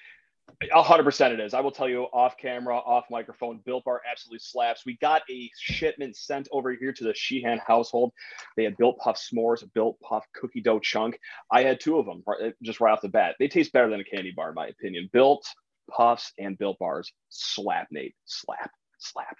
hundred 0.72 1.04
percent 1.04 1.34
it 1.34 1.40
is. 1.40 1.54
I 1.54 1.60
will 1.60 1.70
tell 1.70 1.88
you 1.88 2.04
off 2.12 2.36
camera, 2.36 2.76
off 2.76 3.04
microphone, 3.10 3.60
Built 3.64 3.84
Bar 3.84 4.00
absolutely 4.10 4.40
slaps. 4.40 4.84
We 4.86 4.96
got 4.98 5.22
a 5.30 5.50
shipment 5.58 6.16
sent 6.16 6.48
over 6.52 6.72
here 6.72 6.92
to 6.92 7.04
the 7.04 7.14
Sheehan 7.14 7.60
household. 7.66 8.12
They 8.56 8.64
had 8.64 8.76
Built 8.76 8.98
Puff 8.98 9.16
s'mores, 9.16 9.64
Built 9.74 9.98
Puff 10.00 10.24
cookie 10.34 10.60
dough 10.60 10.80
chunk. 10.80 11.18
I 11.50 11.62
had 11.62 11.80
two 11.80 11.98
of 11.98 12.06
them 12.06 12.22
eh, 12.40 12.50
just 12.62 12.80
right 12.80 12.92
off 12.92 13.02
the 13.02 13.08
bat. 13.08 13.36
They 13.38 13.48
taste 13.48 13.72
better 13.72 13.90
than 13.90 14.00
a 14.00 14.04
candy 14.04 14.32
bar, 14.34 14.50
in 14.50 14.54
my 14.54 14.68
opinion. 14.68 15.08
Built 15.12 15.46
Puffs 15.90 16.32
and 16.38 16.58
Built 16.58 16.78
Bars 16.78 17.12
slap, 17.28 17.88
Nate. 17.90 18.14
Slap, 18.24 18.70
slap. 18.98 19.36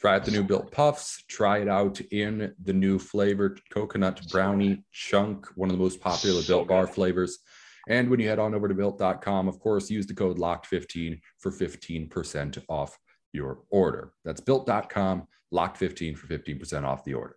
Try 0.00 0.16
out 0.16 0.24
the 0.24 0.32
new 0.32 0.44
Built 0.44 0.70
Puffs. 0.70 1.24
Try 1.28 1.58
it 1.58 1.68
out 1.68 2.00
in 2.10 2.54
the 2.62 2.72
new 2.72 2.98
flavored 2.98 3.60
coconut 3.70 4.20
brownie 4.30 4.84
chunk, 4.92 5.46
one 5.54 5.70
of 5.70 5.76
the 5.76 5.82
most 5.82 6.00
popular 6.00 6.42
so 6.42 6.46
Built 6.48 6.68
good. 6.68 6.74
Bar 6.74 6.86
flavors. 6.86 7.38
And 7.88 8.08
when 8.08 8.20
you 8.20 8.28
head 8.28 8.38
on 8.38 8.54
over 8.54 8.68
to 8.68 8.74
built.com, 8.74 9.48
of 9.48 9.58
course, 9.60 9.90
use 9.90 10.06
the 10.06 10.14
code 10.14 10.38
LOCKED15 10.38 11.20
for 11.38 11.50
15% 11.50 12.64
off 12.68 12.98
your 13.32 13.60
order. 13.70 14.12
That's 14.24 14.40
built.com, 14.40 15.26
locked15 15.52 16.16
for 16.16 16.26
15% 16.26 16.84
off 16.84 17.04
the 17.04 17.14
order. 17.14 17.36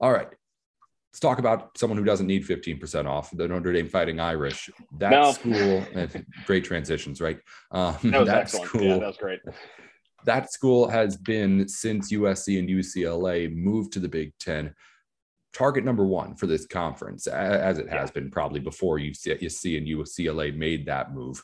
All 0.00 0.12
right. 0.12 0.28
Let's 1.10 1.20
talk 1.20 1.38
about 1.38 1.78
someone 1.78 1.96
who 1.98 2.04
doesn't 2.04 2.26
need 2.26 2.46
15% 2.46 3.06
off 3.06 3.30
the 3.30 3.48
Notre 3.48 3.72
Dame 3.72 3.88
Fighting 3.88 4.20
Irish. 4.20 4.68
That 4.98 5.10
no. 5.10 5.32
school, 5.32 5.82
great 6.44 6.64
transitions, 6.64 7.20
right? 7.20 7.38
Um, 7.70 7.96
that 8.04 8.20
was 8.20 8.28
that 8.28 8.38
excellent. 8.38 8.68
School, 8.68 8.82
yeah, 8.82 8.98
that 8.98 9.06
was 9.06 9.16
great. 9.16 9.40
That 10.26 10.52
school 10.52 10.86
has 10.88 11.16
been 11.16 11.66
since 11.66 12.12
USC 12.12 12.58
and 12.58 12.68
UCLA 12.68 13.54
moved 13.54 13.92
to 13.94 14.00
the 14.00 14.08
Big 14.08 14.32
Ten 14.38 14.74
target 15.58 15.84
number 15.84 16.06
one 16.06 16.36
for 16.36 16.46
this 16.46 16.66
conference, 16.66 17.26
as 17.26 17.78
it 17.78 17.88
has 17.88 18.10
yeah. 18.10 18.20
been 18.20 18.30
probably 18.30 18.60
before 18.60 18.98
USC, 18.98 19.76
and 19.76 19.88
UCLA 19.88 20.56
made 20.56 20.86
that 20.86 21.12
move. 21.12 21.42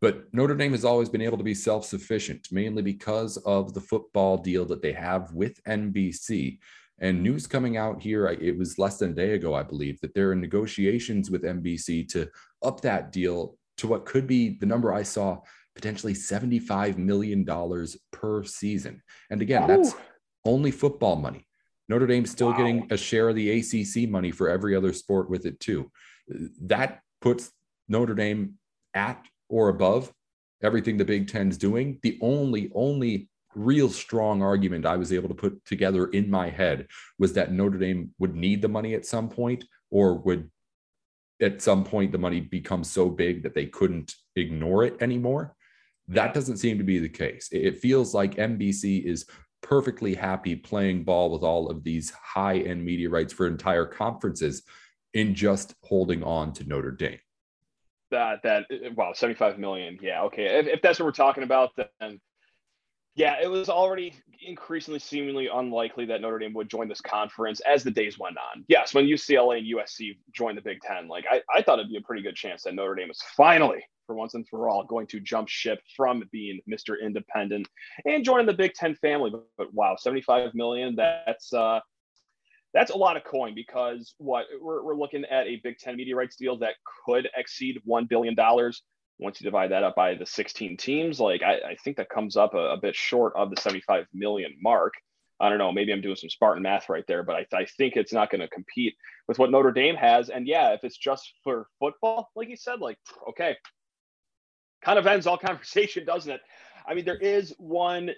But 0.00 0.32
Notre 0.32 0.54
Dame 0.54 0.70
has 0.72 0.84
always 0.84 1.08
been 1.08 1.22
able 1.22 1.38
to 1.38 1.44
be 1.44 1.54
self 1.54 1.84
sufficient, 1.84 2.46
mainly 2.52 2.82
because 2.82 3.36
of 3.38 3.74
the 3.74 3.80
football 3.80 4.38
deal 4.38 4.64
that 4.66 4.80
they 4.80 4.92
have 4.92 5.32
with 5.32 5.60
NBC. 5.64 6.58
And 7.00 7.22
news 7.22 7.48
coming 7.48 7.76
out 7.76 8.00
here, 8.00 8.28
it 8.28 8.56
was 8.56 8.78
less 8.78 8.98
than 8.98 9.10
a 9.10 9.14
day 9.14 9.32
ago, 9.32 9.54
I 9.54 9.64
believe, 9.64 10.00
that 10.00 10.14
they're 10.14 10.32
in 10.32 10.40
negotiations 10.40 11.28
with 11.28 11.42
NBC 11.42 12.08
to 12.10 12.28
up 12.62 12.80
that 12.82 13.10
deal 13.10 13.56
to 13.78 13.88
what 13.88 14.06
could 14.06 14.28
be 14.28 14.56
the 14.58 14.66
number 14.66 14.92
I 14.92 15.02
saw 15.02 15.40
potentially 15.74 16.14
$75 16.14 16.96
million 16.96 17.44
per 18.12 18.44
season. 18.44 19.02
And 19.30 19.42
again, 19.42 19.64
Ooh. 19.64 19.66
that's 19.66 19.94
only 20.44 20.70
football 20.70 21.16
money. 21.16 21.47
Notre 21.88 22.06
Dame's 22.06 22.30
still 22.30 22.50
wow. 22.50 22.56
getting 22.56 22.86
a 22.90 22.96
share 22.96 23.28
of 23.28 23.36
the 23.36 23.50
ACC 23.50 24.08
money 24.08 24.30
for 24.30 24.48
every 24.48 24.76
other 24.76 24.92
sport 24.92 25.30
with 25.30 25.46
it 25.46 25.58
too. 25.60 25.90
That 26.62 27.00
puts 27.20 27.50
Notre 27.88 28.14
Dame 28.14 28.54
at 28.94 29.24
or 29.48 29.68
above 29.68 30.12
everything 30.62 30.96
the 30.96 31.04
Big 31.04 31.28
Ten's 31.28 31.56
doing. 31.56 31.98
The 32.02 32.18
only, 32.20 32.70
only 32.74 33.28
real 33.54 33.88
strong 33.88 34.42
argument 34.42 34.86
I 34.86 34.96
was 34.96 35.12
able 35.12 35.28
to 35.28 35.34
put 35.34 35.64
together 35.64 36.06
in 36.08 36.30
my 36.30 36.50
head 36.50 36.86
was 37.18 37.32
that 37.34 37.52
Notre 37.52 37.78
Dame 37.78 38.10
would 38.18 38.34
need 38.34 38.62
the 38.62 38.68
money 38.68 38.94
at 38.94 39.06
some 39.06 39.28
point 39.28 39.64
or 39.90 40.14
would 40.14 40.50
at 41.40 41.62
some 41.62 41.84
point 41.84 42.12
the 42.12 42.18
money 42.18 42.40
become 42.40 42.84
so 42.84 43.08
big 43.08 43.42
that 43.44 43.54
they 43.54 43.66
couldn't 43.66 44.14
ignore 44.36 44.84
it 44.84 44.96
anymore. 45.00 45.54
That 46.08 46.34
doesn't 46.34 46.56
seem 46.56 46.78
to 46.78 46.84
be 46.84 46.98
the 46.98 47.08
case. 47.08 47.48
It 47.52 47.78
feels 47.78 48.14
like 48.14 48.34
NBC 48.34 49.04
is 49.04 49.26
perfectly 49.62 50.14
happy 50.14 50.56
playing 50.56 51.04
ball 51.04 51.30
with 51.30 51.42
all 51.42 51.68
of 51.68 51.84
these 51.84 52.10
high 52.10 52.58
end 52.58 52.84
media 52.84 53.08
rights 53.08 53.32
for 53.32 53.46
entire 53.46 53.86
conferences 53.86 54.62
in 55.14 55.34
just 55.34 55.74
holding 55.82 56.22
on 56.22 56.52
to 56.52 56.64
Notre 56.64 56.92
Dame. 56.92 57.18
That, 58.10 58.42
that, 58.42 58.64
wow, 58.96 59.12
75 59.12 59.58
million. 59.58 59.98
Yeah. 60.00 60.22
Okay. 60.24 60.58
If, 60.58 60.66
if 60.66 60.82
that's 60.82 60.98
what 60.98 61.06
we're 61.06 61.12
talking 61.12 61.42
about, 61.42 61.70
then 61.76 62.20
yeah, 63.18 63.34
it 63.42 63.50
was 63.50 63.68
already 63.68 64.14
increasingly 64.46 65.00
seemingly 65.00 65.48
unlikely 65.52 66.06
that 66.06 66.20
Notre 66.20 66.38
Dame 66.38 66.54
would 66.54 66.70
join 66.70 66.88
this 66.88 67.00
conference 67.00 67.60
as 67.60 67.82
the 67.82 67.90
days 67.90 68.16
went 68.16 68.36
on. 68.38 68.64
Yes, 68.68 68.94
when 68.94 69.06
UCLA 69.06 69.58
and 69.58 69.66
USC 69.66 70.16
joined 70.32 70.56
the 70.56 70.62
Big 70.62 70.80
Ten, 70.80 71.08
like 71.08 71.24
I, 71.28 71.42
I 71.52 71.60
thought 71.62 71.80
it'd 71.80 71.90
be 71.90 71.96
a 71.96 72.02
pretty 72.02 72.22
good 72.22 72.36
chance 72.36 72.62
that 72.62 72.74
Notre 72.74 72.94
Dame 72.94 73.08
was 73.08 73.20
finally 73.36 73.84
for 74.06 74.14
once 74.14 74.34
and 74.34 74.46
for 74.48 74.68
all 74.68 74.84
going 74.84 75.08
to 75.08 75.18
jump 75.18 75.48
ship 75.48 75.80
from 75.96 76.22
being 76.30 76.60
Mr. 76.70 76.94
Independent 77.02 77.68
and 78.04 78.24
joining 78.24 78.46
the 78.46 78.54
Big 78.54 78.72
Ten 78.74 78.94
family. 78.94 79.30
But, 79.30 79.46
but 79.58 79.74
wow, 79.74 79.96
75 79.98 80.54
million, 80.54 80.94
that's 80.94 81.52
uh 81.52 81.80
that's 82.72 82.92
a 82.92 82.96
lot 82.96 83.16
of 83.16 83.24
coin 83.24 83.52
because 83.54 84.14
what 84.18 84.46
we're, 84.60 84.84
we're 84.84 84.96
looking 84.96 85.24
at 85.24 85.48
a 85.48 85.56
Big 85.64 85.78
Ten 85.78 85.96
media 85.96 86.14
rights 86.14 86.36
deal 86.36 86.56
that 86.58 86.74
could 87.04 87.28
exceed 87.36 87.80
$1 87.88 88.08
billion. 88.08 88.36
Once 89.18 89.40
you 89.40 89.44
divide 89.44 89.72
that 89.72 89.82
up 89.82 89.96
by 89.96 90.14
the 90.14 90.26
16 90.26 90.76
teams, 90.76 91.18
like 91.18 91.42
I, 91.42 91.54
I 91.70 91.76
think 91.82 91.96
that 91.96 92.08
comes 92.08 92.36
up 92.36 92.54
a, 92.54 92.70
a, 92.70 92.76
bit 92.76 92.94
short 92.94 93.32
of 93.36 93.50
the 93.50 93.60
75 93.60 94.06
million 94.14 94.54
mark. 94.60 94.94
I 95.40 95.48
don't 95.48 95.58
know. 95.58 95.72
Maybe 95.72 95.92
I'm 95.92 96.00
doing 96.00 96.16
some 96.16 96.30
Spartan 96.30 96.62
math 96.62 96.88
right 96.88 97.04
there, 97.06 97.22
but 97.22 97.36
I, 97.36 97.46
I 97.56 97.64
think 97.64 97.96
it's 97.96 98.12
not 98.12 98.30
going 98.30 98.40
to 98.40 98.48
compete 98.48 98.94
with 99.26 99.38
what 99.38 99.50
Notre 99.50 99.72
Dame 99.72 99.96
has. 99.96 100.30
And 100.30 100.46
yeah, 100.46 100.72
if 100.72 100.84
it's 100.84 100.96
just 100.96 101.32
for 101.44 101.68
football, 101.78 102.30
like 102.34 102.48
you 102.48 102.56
said, 102.56 102.80
like, 102.80 102.98
okay, 103.28 103.56
kind 104.82 104.98
of 104.98 105.06
ends 105.06 105.26
all 105.26 105.38
conversation, 105.38 106.04
doesn't 106.04 106.32
it? 106.32 106.40
I 106.86 106.94
mean, 106.94 107.04
there 107.04 107.18
is 107.18 107.54
one 107.58 108.10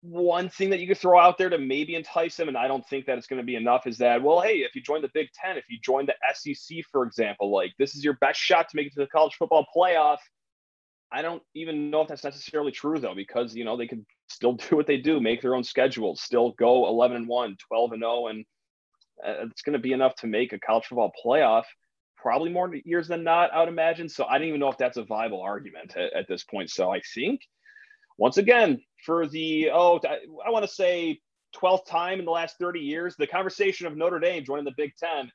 one 0.00 0.48
thing 0.48 0.70
that 0.70 0.78
you 0.78 0.86
could 0.86 0.98
throw 0.98 1.18
out 1.18 1.38
there 1.38 1.48
to 1.48 1.58
maybe 1.58 1.94
entice 1.94 2.38
him, 2.38 2.48
and 2.48 2.56
I 2.56 2.68
don't 2.68 2.86
think 2.88 3.06
that 3.06 3.18
it's 3.18 3.26
going 3.26 3.40
to 3.40 3.46
be 3.46 3.56
enough, 3.56 3.86
is 3.86 3.98
that, 3.98 4.22
well, 4.22 4.40
hey, 4.40 4.58
if 4.58 4.74
you 4.74 4.82
join 4.82 5.02
the 5.02 5.10
Big 5.12 5.28
Ten, 5.32 5.56
if 5.56 5.64
you 5.68 5.78
join 5.82 6.06
the 6.06 6.14
SEC, 6.34 6.78
for 6.90 7.04
example, 7.04 7.50
like 7.50 7.72
this 7.78 7.94
is 7.94 8.04
your 8.04 8.14
best 8.14 8.38
shot 8.38 8.68
to 8.68 8.76
make 8.76 8.86
it 8.86 8.94
to 8.94 9.00
the 9.00 9.06
college 9.06 9.34
football 9.34 9.66
playoff. 9.74 10.18
I 11.10 11.22
don't 11.22 11.42
even 11.54 11.90
know 11.90 12.02
if 12.02 12.08
that's 12.08 12.24
necessarily 12.24 12.70
true, 12.70 12.98
though, 12.98 13.14
because, 13.14 13.56
you 13.56 13.64
know, 13.64 13.76
they 13.76 13.88
could 13.88 14.04
still 14.28 14.52
do 14.68 14.76
what 14.76 14.86
they 14.86 14.98
do, 14.98 15.20
make 15.20 15.42
their 15.42 15.54
own 15.54 15.64
schedules, 15.64 16.20
still 16.20 16.52
go 16.58 16.86
11 16.88 17.16
and 17.16 17.28
1, 17.28 17.56
12 17.66 17.92
and 17.92 18.02
0, 18.02 18.26
and 18.28 18.44
uh, 19.26 19.46
it's 19.46 19.62
going 19.62 19.72
to 19.72 19.78
be 19.78 19.92
enough 19.92 20.14
to 20.16 20.26
make 20.26 20.52
a 20.52 20.60
college 20.60 20.86
football 20.86 21.12
playoff 21.24 21.64
probably 22.16 22.50
more 22.50 22.72
years 22.84 23.08
than 23.08 23.24
not, 23.24 23.52
I 23.52 23.60
would 23.60 23.68
imagine. 23.68 24.08
So 24.08 24.24
I 24.24 24.38
don't 24.38 24.48
even 24.48 24.60
know 24.60 24.70
if 24.70 24.78
that's 24.78 24.96
a 24.96 25.04
viable 25.04 25.40
argument 25.40 25.96
at, 25.96 26.12
at 26.12 26.28
this 26.28 26.44
point. 26.44 26.70
So 26.70 26.90
I 26.90 27.00
think 27.14 27.40
once 28.18 28.36
again, 28.36 28.80
for 29.04 29.26
the, 29.26 29.70
oh, 29.72 30.00
I 30.44 30.50
want 30.50 30.64
to 30.64 30.72
say 30.72 31.20
12th 31.56 31.86
time 31.86 32.18
in 32.18 32.24
the 32.24 32.30
last 32.30 32.56
30 32.58 32.80
years, 32.80 33.14
the 33.16 33.26
conversation 33.26 33.86
of 33.86 33.96
Notre 33.96 34.18
Dame 34.18 34.44
joining 34.44 34.64
the 34.64 34.74
Big 34.76 34.92
Ten. 34.96 35.30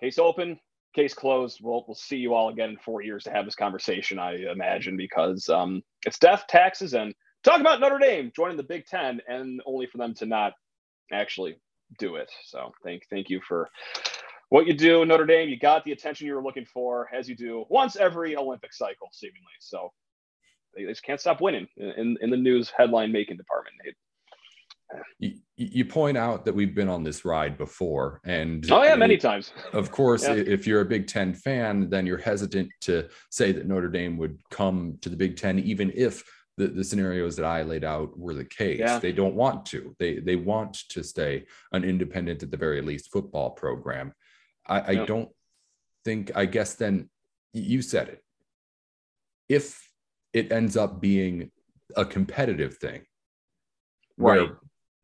Case 0.00 0.18
open, 0.18 0.58
case 0.94 1.12
closed. 1.12 1.60
We'll, 1.62 1.84
we'll 1.86 1.94
see 1.94 2.16
you 2.16 2.34
all 2.34 2.48
again 2.48 2.70
in 2.70 2.78
four 2.78 3.02
years 3.02 3.24
to 3.24 3.30
have 3.30 3.44
this 3.44 3.54
conversation, 3.54 4.18
I 4.18 4.36
imagine, 4.50 4.96
because 4.96 5.48
um, 5.50 5.82
it's 6.06 6.18
death, 6.18 6.44
taxes, 6.48 6.94
and 6.94 7.14
talk 7.44 7.60
about 7.60 7.80
Notre 7.80 7.98
Dame 7.98 8.32
joining 8.34 8.56
the 8.56 8.62
Big 8.62 8.86
Ten, 8.86 9.20
and 9.28 9.60
only 9.66 9.86
for 9.86 9.98
them 9.98 10.14
to 10.14 10.26
not 10.26 10.54
actually 11.12 11.56
do 11.98 12.16
it. 12.16 12.30
So 12.46 12.72
thank 12.82 13.02
thank 13.10 13.28
you 13.28 13.40
for 13.46 13.68
what 14.48 14.66
you 14.66 14.74
do, 14.74 15.04
Notre 15.04 15.26
Dame. 15.26 15.48
You 15.50 15.58
got 15.58 15.84
the 15.84 15.92
attention 15.92 16.26
you 16.26 16.34
were 16.34 16.42
looking 16.42 16.66
for, 16.66 17.08
as 17.14 17.28
you 17.28 17.36
do 17.36 17.64
once 17.68 17.96
every 17.96 18.36
Olympic 18.36 18.72
cycle, 18.72 19.08
seemingly. 19.12 19.52
So 19.60 19.92
they, 20.74 20.84
just 20.84 21.02
can't 21.02 21.20
stop 21.20 21.40
winning 21.40 21.66
in, 21.76 22.16
in 22.20 22.30
the 22.30 22.36
news 22.36 22.72
headline 22.76 23.12
making 23.12 23.36
department. 23.36 23.76
You, 25.18 25.34
you, 25.56 25.84
point 25.84 26.16
out 26.16 26.44
that 26.44 26.54
we've 26.54 26.74
been 26.74 26.88
on 26.88 27.04
this 27.04 27.24
ride 27.24 27.56
before, 27.56 28.20
and 28.24 28.68
oh 28.72 28.82
yeah, 28.82 28.96
many 28.96 29.16
times. 29.16 29.52
Of 29.72 29.92
course, 29.92 30.24
yeah. 30.24 30.34
if 30.34 30.66
you're 30.66 30.80
a 30.80 30.86
Big 30.86 31.06
Ten 31.06 31.32
fan, 31.32 31.88
then 31.88 32.06
you're 32.06 32.18
hesitant 32.18 32.70
to 32.82 33.08
say 33.30 33.52
that 33.52 33.66
Notre 33.66 33.88
Dame 33.88 34.16
would 34.18 34.40
come 34.50 34.98
to 35.02 35.08
the 35.08 35.16
Big 35.16 35.36
Ten, 35.36 35.58
even 35.60 35.92
if 35.94 36.24
the, 36.56 36.66
the 36.66 36.84
scenarios 36.84 37.36
that 37.36 37.44
I 37.44 37.62
laid 37.62 37.84
out 37.84 38.18
were 38.18 38.34
the 38.34 38.44
case. 38.44 38.80
Yeah. 38.80 38.98
They 38.98 39.12
don't 39.12 39.34
want 39.34 39.64
to. 39.66 39.94
They 39.98 40.18
they 40.18 40.36
want 40.36 40.74
to 40.90 41.02
stay 41.02 41.46
an 41.72 41.84
independent, 41.84 42.42
at 42.42 42.50
the 42.50 42.56
very 42.56 42.82
least, 42.82 43.10
football 43.12 43.50
program. 43.50 44.12
I, 44.66 44.92
I 44.92 45.04
don't 45.04 45.28
think. 46.04 46.32
I 46.34 46.46
guess 46.46 46.74
then 46.74 47.08
you 47.52 47.82
said 47.82 48.08
it. 48.08 48.24
If 49.48 49.89
it 50.32 50.52
ends 50.52 50.76
up 50.76 51.00
being 51.00 51.50
a 51.96 52.04
competitive 52.04 52.76
thing, 52.78 53.02
right? 54.16 54.50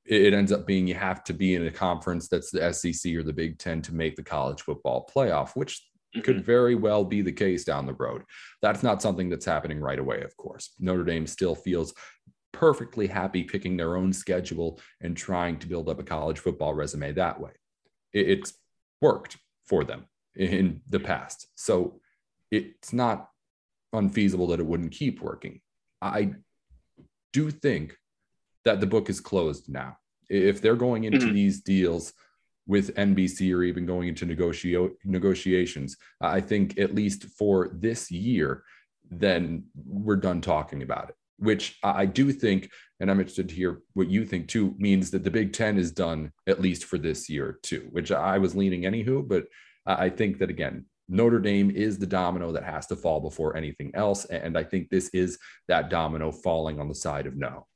it 0.07 0.33
ends 0.33 0.53
up 0.53 0.67
being 0.67 0.87
you 0.87 0.95
have 0.95 1.25
to 1.25 1.33
be 1.33 1.55
in 1.55 1.67
a 1.67 1.71
conference 1.71 2.29
that's 2.29 2.51
the 2.51 2.73
SEC 2.73 3.15
or 3.15 3.23
the 3.23 3.33
Big 3.33 3.59
Ten 3.59 3.83
to 3.83 3.95
make 3.95 4.17
the 4.17 4.23
college 4.23 4.63
football 4.63 5.09
playoff, 5.15 5.51
which 5.55 5.83
mm-hmm. 6.15 6.21
could 6.21 6.45
very 6.45 6.75
well 6.75 7.05
be 7.05 7.23
the 7.23 7.33
case 7.33 7.65
down 7.65 7.87
the 7.87 7.95
road. 7.95 8.23
That's 8.63 8.83
not 8.83 9.03
something 9.03 9.29
that's 9.29 9.45
happening 9.45 9.81
right 9.81 9.99
away, 9.99 10.23
of 10.23 10.37
course. 10.37 10.75
Notre 10.79 11.05
Dame 11.05 11.27
still 11.27 11.55
feels 11.55 11.93
perfectly 12.53 13.07
happy 13.07 13.43
picking 13.43 13.77
their 13.77 13.97
own 13.97 14.13
schedule 14.13 14.81
and 15.01 15.17
trying 15.17 15.59
to 15.59 15.67
build 15.67 15.89
up 15.89 15.99
a 15.99 16.05
college 16.05 16.39
football 16.39 16.73
resume 16.73 17.13
that 17.13 17.41
way. 17.41 17.51
It's 18.13 18.55
worked 19.03 19.37
for 19.67 19.85
them 19.85 20.07
in 20.37 20.81
the 20.89 21.01
past. 21.01 21.49
So 21.57 22.01
it's 22.51 22.93
not 22.93 23.29
unfeasible 23.93 24.49
that 24.49 24.61
it 24.61 24.67
wouldn't 24.67 24.93
keep 24.93 25.21
working. 25.21 25.61
I 26.03 26.35
do 27.33 27.51
think 27.51 27.97
that 28.65 28.81
the 28.81 28.87
book 28.87 29.09
is 29.09 29.21
closed 29.21 29.69
now. 29.69 29.97
If 30.29 30.61
they're 30.61 30.77
going 30.77 31.05
into 31.05 31.19
mm-hmm. 31.19 31.35
these 31.35 31.61
deals 31.61 32.13
with 32.67 32.95
NBC 32.97 33.55
or 33.55 33.63
even 33.63 33.87
going 33.87 34.09
into 34.09 34.27
negotio- 34.27 34.95
negotiations, 35.05 35.97
I 36.21 36.41
think 36.41 36.79
at 36.79 36.95
least 36.95 37.25
for 37.39 37.71
this 37.73 38.11
year, 38.11 38.65
then 39.09 39.65
we're 39.87 40.17
done 40.17 40.41
talking 40.41 40.83
about 40.83 41.11
it. 41.11 41.15
Which 41.39 41.79
I 41.83 42.07
do 42.07 42.33
think, 42.33 42.71
and 42.99 43.11
I'm 43.11 43.21
interested 43.21 43.51
to 43.51 43.55
hear 43.55 43.83
what 43.93 44.09
you 44.09 44.25
think 44.25 44.49
too, 44.49 44.75
means 44.79 45.11
that 45.11 45.23
the 45.23 45.31
Big 45.31 45.53
Ten 45.53 45.77
is 45.77 45.93
done 45.93 46.33
at 46.47 46.63
least 46.63 46.87
for 46.87 46.97
this 46.97 47.29
year 47.29 47.59
too, 47.63 47.89
which 47.91 48.11
I 48.11 48.39
was 48.39 48.57
leaning 48.57 48.83
anywho, 48.83 49.29
but 49.29 49.45
I 49.85 50.09
think 50.09 50.39
that 50.39 50.51
again, 50.51 50.87
Notre 51.09 51.39
Dame 51.39 51.71
is 51.71 51.99
the 51.99 52.07
domino 52.07 52.53
that 52.53 52.65
has 52.65 52.87
to 52.89 52.97
fall 52.97 53.21
before 53.21 53.57
anything 53.57 53.91
else. 53.95 54.25
And 54.27 54.59
I 54.59 54.65
think 54.65 54.91
this 54.91 55.09
is 55.11 55.39
that 55.69 55.91
domino 55.91 56.33
falling 56.33 56.81
on 56.81 56.89
the 56.89 56.95
side 56.95 57.27
of 57.27 57.37
no. 57.37 57.67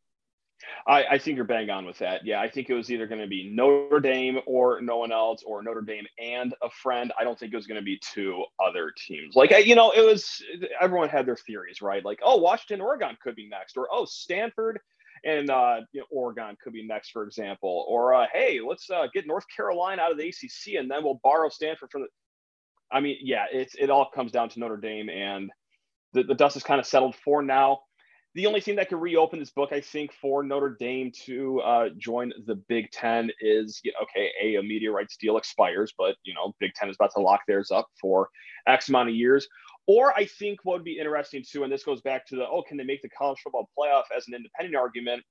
I, 0.86 1.04
I, 1.12 1.18
think 1.18 1.36
you're 1.36 1.44
bang 1.44 1.70
on 1.70 1.86
with 1.86 1.98
that. 1.98 2.24
Yeah, 2.24 2.40
I 2.40 2.48
think 2.48 2.68
it 2.68 2.74
was 2.74 2.90
either 2.90 3.06
going 3.06 3.20
to 3.20 3.26
be 3.26 3.50
Notre 3.52 4.00
Dame 4.00 4.40
or 4.46 4.80
no 4.80 4.98
one 4.98 5.10
else, 5.10 5.42
or 5.44 5.62
Notre 5.62 5.80
Dame 5.80 6.06
and 6.18 6.54
a 6.62 6.70
friend. 6.70 7.12
I 7.18 7.24
don't 7.24 7.38
think 7.38 7.52
it 7.52 7.56
was 7.56 7.66
going 7.66 7.80
to 7.80 7.84
be 7.84 7.98
two 7.98 8.44
other 8.64 8.92
teams. 8.96 9.34
Like, 9.34 9.50
you 9.66 9.74
know, 9.74 9.90
it 9.90 10.04
was 10.04 10.42
everyone 10.80 11.08
had 11.08 11.26
their 11.26 11.36
theories, 11.36 11.80
right? 11.82 12.04
Like, 12.04 12.20
oh, 12.22 12.36
Washington, 12.36 12.82
Oregon 12.82 13.16
could 13.22 13.36
be 13.36 13.48
next, 13.48 13.76
or 13.76 13.88
oh, 13.90 14.04
Stanford 14.04 14.80
and 15.24 15.50
uh, 15.50 15.80
you 15.92 16.00
know, 16.00 16.06
Oregon 16.10 16.56
could 16.62 16.72
be 16.72 16.86
next, 16.86 17.10
for 17.10 17.24
example, 17.24 17.84
or 17.88 18.14
uh, 18.14 18.26
hey, 18.32 18.60
let's 18.66 18.88
uh, 18.90 19.06
get 19.12 19.26
North 19.26 19.44
Carolina 19.54 20.02
out 20.02 20.12
of 20.12 20.18
the 20.18 20.28
ACC, 20.28 20.74
and 20.78 20.90
then 20.90 21.04
we'll 21.04 21.20
borrow 21.22 21.48
Stanford 21.48 21.90
from 21.90 22.02
the. 22.02 22.08
I 22.92 23.00
mean, 23.00 23.18
yeah, 23.20 23.46
it's 23.52 23.74
it 23.74 23.90
all 23.90 24.10
comes 24.12 24.32
down 24.32 24.48
to 24.50 24.60
Notre 24.60 24.76
Dame, 24.76 25.08
and 25.08 25.50
the, 26.12 26.22
the 26.22 26.34
dust 26.34 26.56
is 26.56 26.62
kind 26.62 26.80
of 26.80 26.86
settled 26.86 27.14
for 27.14 27.42
now 27.42 27.80
the 28.34 28.46
only 28.46 28.60
thing 28.60 28.76
that 28.76 28.88
could 28.88 29.00
reopen 29.00 29.40
this 29.40 29.50
book, 29.50 29.72
I 29.72 29.80
think, 29.80 30.12
for 30.12 30.44
Notre 30.44 30.76
Dame 30.78 31.10
to 31.24 31.60
uh, 31.60 31.88
join 31.98 32.32
the 32.46 32.54
Big 32.54 32.90
Ten 32.92 33.30
is 33.40 33.80
okay. 34.02 34.30
A, 34.42 34.56
a 34.56 34.62
media 34.62 34.92
rights 34.92 35.16
deal 35.16 35.36
expires, 35.36 35.92
but 35.98 36.16
you 36.22 36.32
know, 36.34 36.54
Big 36.60 36.72
Ten 36.74 36.88
is 36.88 36.96
about 36.96 37.12
to 37.14 37.20
lock 37.20 37.40
theirs 37.48 37.70
up 37.72 37.88
for 38.00 38.28
X 38.68 38.88
amount 38.88 39.08
of 39.08 39.16
years. 39.16 39.48
Or 39.88 40.16
I 40.16 40.26
think 40.26 40.60
what 40.62 40.74
would 40.74 40.84
be 40.84 40.98
interesting 40.98 41.42
too, 41.48 41.64
and 41.64 41.72
this 41.72 41.82
goes 41.82 42.00
back 42.02 42.24
to 42.28 42.36
the 42.36 42.46
oh, 42.46 42.62
can 42.62 42.76
they 42.76 42.84
make 42.84 43.02
the 43.02 43.08
college 43.08 43.40
football 43.42 43.68
playoff 43.76 44.04
as 44.16 44.28
an 44.28 44.34
independent 44.34 44.76
argument? 44.76 45.24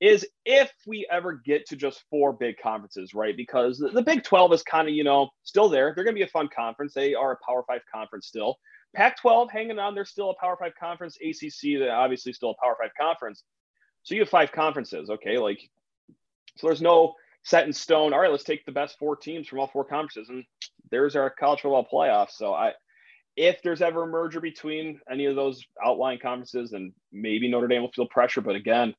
Is 0.00 0.26
if 0.46 0.72
we 0.86 1.06
ever 1.10 1.34
get 1.34 1.66
to 1.66 1.76
just 1.76 2.04
four 2.08 2.32
big 2.32 2.56
conferences, 2.62 3.12
right? 3.12 3.36
Because 3.36 3.78
the, 3.78 4.02
Big 4.02 4.24
12 4.24 4.54
is 4.54 4.62
kind 4.62 4.88
of, 4.88 4.94
you 4.94 5.04
know, 5.04 5.28
still 5.42 5.68
there. 5.68 5.92
They're 5.94 6.04
going 6.04 6.14
to 6.14 6.18
be 6.18 6.24
a 6.24 6.28
fun 6.28 6.48
conference. 6.54 6.94
They 6.94 7.14
are 7.14 7.32
a 7.32 7.38
Power 7.46 7.64
Five 7.66 7.82
conference 7.92 8.26
still. 8.26 8.56
Pac-12 8.96 9.50
hanging 9.50 9.78
on. 9.78 9.94
They're 9.94 10.06
still 10.06 10.30
a 10.30 10.34
Power 10.40 10.56
Five 10.58 10.72
conference. 10.80 11.18
ACC, 11.22 11.78
they're 11.78 11.94
obviously 11.94 12.32
still 12.32 12.50
a 12.50 12.64
Power 12.64 12.76
Five 12.80 12.92
conference. 12.98 13.44
So 14.02 14.14
you 14.14 14.22
have 14.22 14.30
five 14.30 14.52
conferences, 14.52 15.10
okay? 15.10 15.36
Like, 15.38 15.60
so 16.56 16.66
there's 16.66 16.82
no 16.82 17.14
set 17.42 17.66
in 17.66 17.72
stone. 17.72 18.12
All 18.12 18.20
right, 18.20 18.30
let's 18.30 18.44
take 18.44 18.64
the 18.64 18.72
best 18.72 18.98
four 18.98 19.16
teams 19.16 19.46
from 19.48 19.60
all 19.60 19.68
four 19.68 19.84
conferences, 19.84 20.28
and 20.28 20.44
there's 20.90 21.16
our 21.16 21.30
college 21.30 21.60
football 21.60 21.86
playoff. 21.90 22.30
So 22.30 22.54
I, 22.54 22.72
if 23.36 23.62
there's 23.62 23.82
ever 23.82 24.04
a 24.04 24.06
merger 24.06 24.40
between 24.40 25.00
any 25.10 25.26
of 25.26 25.36
those 25.36 25.64
outlying 25.84 26.18
conferences, 26.18 26.70
then 26.70 26.92
maybe 27.12 27.48
Notre 27.48 27.68
Dame 27.68 27.82
will 27.82 27.92
feel 27.92 28.08
pressure. 28.08 28.40
But 28.40 28.56
again, 28.56 28.94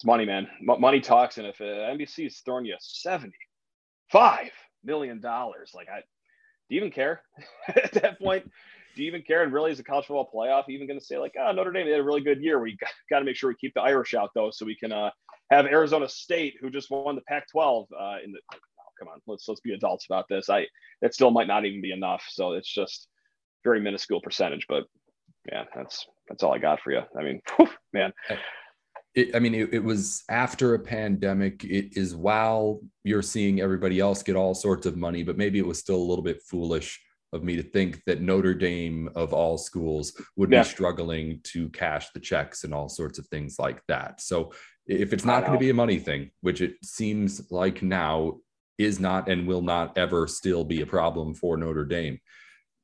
it's 0.00 0.06
money, 0.06 0.24
man. 0.24 0.48
M- 0.66 0.80
money 0.80 0.98
talks, 0.98 1.36
and 1.36 1.46
if 1.46 1.60
uh, 1.60 1.64
NBC 1.64 2.28
is 2.28 2.40
throwing 2.42 2.64
you 2.64 2.74
seventy-five 2.80 4.50
million 4.82 5.20
dollars, 5.20 5.72
like 5.74 5.90
I, 5.90 5.98
do 5.98 6.74
you 6.74 6.80
even 6.80 6.90
care 6.90 7.20
at 7.68 7.92
that 7.92 8.18
point? 8.18 8.50
do 8.96 9.02
you 9.02 9.08
even 9.08 9.20
care? 9.20 9.42
And 9.42 9.52
really, 9.52 9.72
is 9.72 9.76
the 9.76 9.84
college 9.84 10.06
football 10.06 10.30
playoff 10.34 10.70
even 10.70 10.86
going 10.86 10.98
to 10.98 11.04
say 11.04 11.18
like, 11.18 11.34
oh, 11.38 11.52
Notre 11.52 11.70
Dame 11.70 11.84
they 11.84 11.92
had 11.92 12.00
a 12.00 12.04
really 12.04 12.22
good 12.22 12.40
year? 12.40 12.58
We 12.60 12.78
got, 13.10 13.18
to 13.18 13.24
make 13.26 13.36
sure 13.36 13.50
we 13.50 13.56
keep 13.56 13.74
the 13.74 13.82
Irish 13.82 14.14
out 14.14 14.30
though, 14.34 14.50
so 14.50 14.64
we 14.64 14.74
can 14.74 14.90
uh, 14.90 15.10
have 15.50 15.66
Arizona 15.66 16.08
State, 16.08 16.54
who 16.62 16.70
just 16.70 16.90
won 16.90 17.14
the 17.14 17.22
Pac-12, 17.28 17.86
uh, 17.92 18.16
in 18.24 18.32
the. 18.32 18.38
Oh, 18.54 18.58
come 18.98 19.08
on, 19.08 19.20
let's 19.26 19.46
let's 19.48 19.60
be 19.60 19.74
adults 19.74 20.06
about 20.06 20.28
this. 20.30 20.48
I 20.48 20.66
that 21.02 21.12
still 21.12 21.30
might 21.30 21.46
not 21.46 21.66
even 21.66 21.82
be 21.82 21.92
enough. 21.92 22.24
So 22.30 22.54
it's 22.54 22.72
just 22.72 23.06
very 23.64 23.82
minuscule 23.82 24.22
percentage, 24.22 24.64
but 24.66 24.84
yeah, 25.52 25.64
that's 25.76 26.06
that's 26.26 26.42
all 26.42 26.54
I 26.54 26.58
got 26.58 26.80
for 26.80 26.90
you. 26.90 27.02
I 27.18 27.22
mean, 27.22 27.42
whew, 27.56 27.68
man. 27.92 28.14
It, 29.14 29.34
I 29.34 29.40
mean, 29.40 29.54
it, 29.54 29.74
it, 29.74 29.82
was 29.82 30.22
after 30.28 30.74
a 30.74 30.78
pandemic. 30.78 31.64
It 31.64 31.96
is 31.96 32.14
while 32.14 32.80
you're 33.02 33.22
seeing 33.22 33.60
everybody 33.60 33.98
else 33.98 34.22
get 34.22 34.36
all 34.36 34.54
sorts 34.54 34.86
of 34.86 34.96
money, 34.96 35.22
but 35.22 35.36
maybe 35.36 35.58
it 35.58 35.66
was 35.66 35.78
still 35.78 35.96
a 35.96 36.08
little 36.08 36.22
bit 36.22 36.42
foolish 36.42 37.00
of 37.32 37.42
me 37.42 37.56
to 37.56 37.62
think 37.62 38.02
that 38.06 38.20
Notre 38.20 38.54
Dame 38.54 39.10
of 39.14 39.32
all 39.32 39.58
schools 39.58 40.12
would 40.36 40.50
yeah. 40.50 40.62
be 40.62 40.68
struggling 40.68 41.40
to 41.44 41.68
cash 41.70 42.10
the 42.10 42.20
checks 42.20 42.64
and 42.64 42.74
all 42.74 42.88
sorts 42.88 43.18
of 43.18 43.26
things 43.28 43.56
like 43.58 43.82
that. 43.88 44.20
So 44.20 44.52
if 44.86 45.12
it's 45.12 45.24
not 45.24 45.44
going 45.46 45.52
to 45.52 45.58
be 45.58 45.70
a 45.70 45.74
money 45.74 45.98
thing, 45.98 46.30
which 46.40 46.60
it 46.60 46.74
seems 46.82 47.50
like 47.50 47.82
now, 47.82 48.38
is 48.78 48.98
not 48.98 49.28
and 49.28 49.46
will 49.46 49.62
not 49.62 49.96
ever 49.98 50.26
still 50.26 50.64
be 50.64 50.80
a 50.80 50.86
problem 50.86 51.34
for 51.34 51.56
Notre 51.56 51.84
Dame. 51.84 52.18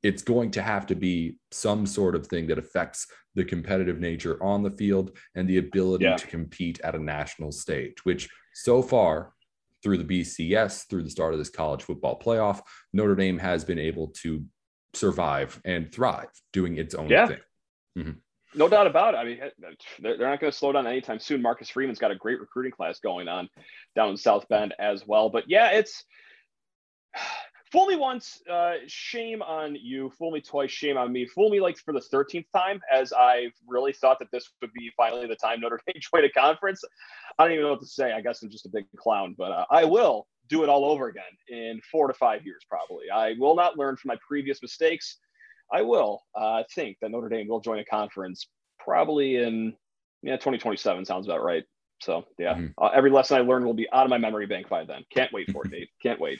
It's 0.03 0.21
going 0.21 0.51
to 0.51 0.61
have 0.61 0.85
to 0.87 0.95
be 0.95 1.37
some 1.51 1.85
sort 1.85 2.15
of 2.15 2.27
thing 2.27 2.47
that 2.47 2.59
affects 2.59 3.07
the 3.35 3.43
competitive 3.45 3.99
nature 3.99 4.41
on 4.41 4.63
the 4.63 4.71
field 4.71 5.17
and 5.35 5.47
the 5.47 5.57
ability 5.57 6.05
yeah. 6.05 6.15
to 6.15 6.27
compete 6.27 6.79
at 6.83 6.95
a 6.95 6.99
national 6.99 7.51
stage, 7.51 8.03
which 8.03 8.29
so 8.53 8.81
far 8.81 9.33
through 9.83 9.97
the 9.97 10.21
BCS, 10.21 10.87
through 10.89 11.03
the 11.03 11.09
start 11.09 11.33
of 11.33 11.39
this 11.39 11.49
college 11.49 11.83
football 11.83 12.19
playoff, 12.19 12.61
Notre 12.93 13.15
Dame 13.15 13.37
has 13.37 13.63
been 13.63 13.79
able 13.79 14.07
to 14.07 14.43
survive 14.93 15.61
and 15.65 15.91
thrive 15.91 16.29
doing 16.51 16.77
its 16.77 16.95
own 16.95 17.09
yeah. 17.09 17.27
thing. 17.27 17.39
Mm-hmm. 17.97 18.11
No 18.55 18.67
doubt 18.67 18.87
about 18.87 19.13
it. 19.13 19.17
I 19.17 19.23
mean, 19.23 19.39
they're 19.99 20.17
not 20.17 20.39
going 20.39 20.51
to 20.51 20.57
slow 20.57 20.71
down 20.71 20.87
anytime 20.87 21.19
soon. 21.19 21.41
Marcus 21.41 21.69
Freeman's 21.69 21.99
got 21.99 22.11
a 22.11 22.15
great 22.15 22.39
recruiting 22.39 22.71
class 22.71 22.99
going 22.99 23.27
on 23.27 23.49
down 23.95 24.09
in 24.09 24.17
South 24.17 24.47
Bend 24.47 24.73
as 24.79 25.05
well. 25.05 25.29
But 25.29 25.43
yeah, 25.47 25.71
it's 25.71 26.03
fool 27.71 27.87
me 27.87 27.95
once, 27.95 28.41
uh, 28.49 28.75
shame 28.87 29.41
on 29.41 29.75
you. 29.75 30.11
Fool 30.17 30.31
me 30.31 30.41
twice, 30.41 30.71
shame 30.71 30.97
on 30.97 31.11
me. 31.11 31.25
Fool 31.25 31.49
me 31.49 31.59
like 31.59 31.77
for 31.77 31.93
the 31.93 32.01
13th 32.01 32.45
time, 32.55 32.81
as 32.91 33.13
I 33.13 33.51
really 33.67 33.93
thought 33.93 34.19
that 34.19 34.31
this 34.31 34.49
would 34.61 34.73
be 34.73 34.91
finally 34.95 35.27
the 35.27 35.35
time 35.35 35.61
Notre 35.61 35.79
Dame 35.87 35.99
joined 35.99 36.25
a 36.25 36.31
conference. 36.31 36.83
I 37.37 37.43
don't 37.43 37.53
even 37.53 37.65
know 37.65 37.71
what 37.71 37.81
to 37.81 37.87
say. 37.87 38.11
I 38.11 38.21
guess 38.21 38.41
I'm 38.41 38.49
just 38.49 38.65
a 38.65 38.69
big 38.69 38.85
clown, 38.97 39.35
but 39.37 39.51
uh, 39.51 39.65
I 39.69 39.85
will 39.85 40.27
do 40.49 40.63
it 40.63 40.69
all 40.69 40.85
over 40.85 41.07
again 41.07 41.23
in 41.49 41.81
four 41.91 42.07
to 42.07 42.13
five 42.13 42.45
years, 42.45 42.63
probably. 42.69 43.09
I 43.13 43.35
will 43.37 43.55
not 43.55 43.77
learn 43.77 43.97
from 43.97 44.09
my 44.09 44.17
previous 44.25 44.61
mistakes. 44.61 45.17
I 45.71 45.81
will 45.81 46.21
uh, 46.35 46.63
think 46.73 46.97
that 47.01 47.11
Notre 47.11 47.29
Dame 47.29 47.47
will 47.47 47.59
join 47.59 47.79
a 47.79 47.85
conference 47.85 48.47
probably 48.79 49.37
in 49.37 49.73
yeah 50.23 50.37
2027 50.37 51.03
sounds 51.05 51.27
about 51.27 51.43
right. 51.43 51.63
So 52.01 52.25
yeah, 52.37 52.53
mm-hmm. 52.53 52.67
uh, 52.81 52.89
every 52.93 53.09
lesson 53.09 53.37
I 53.37 53.41
learned 53.41 53.65
will 53.65 53.73
be 53.73 53.89
out 53.91 54.05
of 54.05 54.09
my 54.09 54.17
memory 54.17 54.45
bank 54.45 54.69
by 54.69 54.85
then. 54.85 55.03
Can't 55.13 55.33
wait 55.33 55.51
for 55.51 55.65
it, 55.65 55.71
Dave. 55.71 55.87
Can't 56.01 56.21
wait 56.21 56.39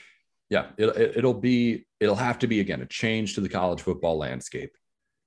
yeah, 0.49 0.67
it, 0.77 1.23
will 1.23 1.33
be 1.33 1.85
it'll 1.99 2.15
have 2.15 2.39
to 2.39 2.47
be 2.47 2.59
again 2.59 2.81
a 2.81 2.85
change 2.85 3.35
to 3.35 3.41
the 3.41 3.49
college 3.49 3.81
football 3.81 4.17
landscape. 4.17 4.71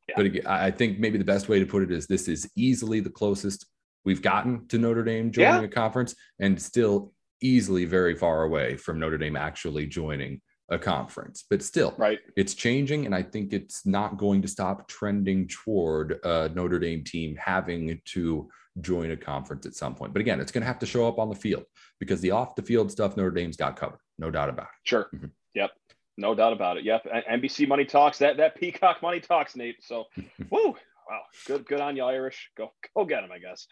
Yeah. 0.09 0.15
But 0.17 0.27
again, 0.27 0.47
I 0.47 0.71
think 0.71 0.99
maybe 0.99 1.19
the 1.19 1.25
best 1.25 1.49
way 1.49 1.59
to 1.59 1.67
put 1.67 1.83
it 1.83 1.91
is 1.91 2.07
this 2.07 2.27
is 2.27 2.51
easily 2.57 3.01
the 3.01 3.11
closest 3.11 3.67
we've 4.05 4.23
gotten 4.23 4.67
to 4.69 4.79
Notre 4.79 5.05
Dame 5.05 5.31
joining 5.31 5.63
yeah. 5.63 5.67
a 5.67 5.69
conference, 5.69 6.15
and 6.39 6.61
still 6.61 7.13
easily 7.43 7.85
very 7.85 8.15
far 8.15 8.45
away 8.45 8.77
from 8.77 8.99
Notre 8.99 9.19
Dame 9.19 9.37
actually 9.37 9.87
joining 9.87 10.41
a 10.71 10.79
conference. 10.79 11.45
But 11.49 11.63
still, 11.63 11.95
right, 11.99 12.19
it's 12.37 12.55
changing, 12.55 13.05
and 13.05 13.15
I 13.15 13.23
think 13.23 13.53
it's 13.53 13.85
not 13.85 14.17
going 14.17 14.41
to 14.43 14.49
stop 14.49 14.89
trending 14.89 15.49
toward 15.49 16.19
a 16.25 16.49
Notre 16.55 16.79
Dame 16.79 17.05
team 17.05 17.37
having 17.37 18.01
to 18.07 18.49
join 18.81 19.11
a 19.11 19.17
conference 19.17 19.67
at 19.67 19.75
some 19.75 19.95
point. 19.95 20.13
But 20.13 20.21
again, 20.21 20.41
it's 20.41 20.53
going 20.53 20.63
to 20.63 20.67
have 20.67 20.79
to 20.79 20.87
show 20.87 21.07
up 21.07 21.19
on 21.19 21.29
the 21.29 21.35
field 21.35 21.65
because 21.99 22.21
the 22.21 22.31
off 22.31 22.55
the 22.55 22.63
field 22.63 22.91
stuff 22.91 23.17
Notre 23.17 23.31
Dame's 23.31 23.57
got 23.57 23.77
covered. 23.77 23.99
No 24.21 24.31
doubt 24.31 24.51
about 24.51 24.65
it. 24.65 24.85
Sure. 24.85 25.09
Mm-hmm. 25.15 25.27
Yep. 25.55 25.71
No 26.19 26.35
doubt 26.35 26.53
about 26.53 26.77
it. 26.77 26.85
Yep. 26.85 27.07
NBC 27.31 27.67
money 27.67 27.87
talks. 27.87 28.19
That 28.19 28.37
that 28.37 28.55
Peacock 28.55 29.01
money 29.03 29.19
talks, 29.19 29.57
Nate. 29.57 29.83
So, 29.83 30.05
whoo, 30.51 30.77
wow, 31.09 31.23
good 31.47 31.67
good 31.67 31.81
on 31.81 31.97
you, 31.97 32.05
Irish. 32.05 32.51
Go 32.57 32.73
go 32.95 33.07
get 33.07 33.25
him, 33.25 33.33
I 33.33 33.39
guess. 33.39 33.67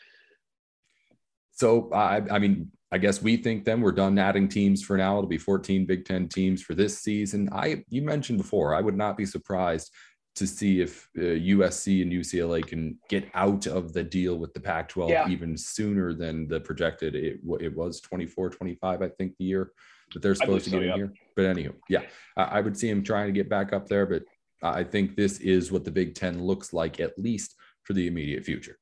So 1.52 1.92
I 1.92 2.22
I 2.30 2.38
mean 2.38 2.72
I 2.90 2.96
guess 2.96 3.20
we 3.20 3.37
think 3.37 3.66
then 3.66 3.82
we're 3.82 3.92
done 3.92 4.18
adding 4.18 4.48
teams 4.48 4.82
for 4.82 4.96
now. 4.96 5.18
It'll 5.18 5.28
be 5.28 5.37
14 5.37 5.84
Big 5.84 6.06
Ten 6.06 6.26
teams 6.26 6.62
for 6.62 6.74
this 6.74 6.98
season. 6.98 7.50
I 7.52 7.84
you 7.90 8.00
mentioned 8.00 8.38
before 8.38 8.74
I 8.74 8.80
would 8.80 8.96
not 8.96 9.18
be 9.18 9.26
surprised 9.26 9.92
to 10.37 10.46
see 10.46 10.80
if 10.80 11.08
uh, 11.18 11.20
USC 11.20 12.00
and 12.00 12.12
UCLA 12.12 12.64
can 12.66 12.96
get 13.11 13.28
out 13.34 13.66
of 13.66 13.92
the 13.92 14.04
deal 14.04 14.38
with 14.38 14.54
the 14.54 14.61
Pac 14.61 14.88
12 14.88 15.11
yeah. 15.11 15.28
even 15.28 15.56
sooner 15.56 16.14
than 16.14 16.46
the 16.46 16.61
projected. 16.61 17.16
It, 17.16 17.40
it 17.61 17.76
was 17.76 18.00
24, 18.00 18.50
25, 18.50 19.02
I 19.02 19.08
think, 19.08 19.37
the 19.37 19.44
year 19.44 19.72
that 20.12 20.22
they're 20.22 20.34
supposed 20.34 20.64
to 20.64 20.70
get 20.70 20.78
so, 20.78 20.82
in 20.82 20.94
here. 20.94 21.12
But 21.36 21.44
anywho, 21.44 21.74
yeah, 21.88 22.02
I, 22.36 22.60
would 22.60 22.76
see 22.76 22.88
him 22.88 23.02
trying 23.02 23.26
to 23.26 23.32
get 23.32 23.48
back 23.48 23.72
up 23.72 23.88
there. 23.88 24.06
But 24.06 24.22
I 24.62 24.84
think 24.84 25.16
this 25.16 25.38
is 25.38 25.70
what 25.70 25.84
the 25.84 25.90
Big 25.90 26.14
Ten 26.14 26.42
looks 26.42 26.72
like, 26.72 27.00
at 27.00 27.18
least 27.18 27.54
for 27.82 27.92
the 27.92 28.06
immediate 28.06 28.44
future. 28.44 28.78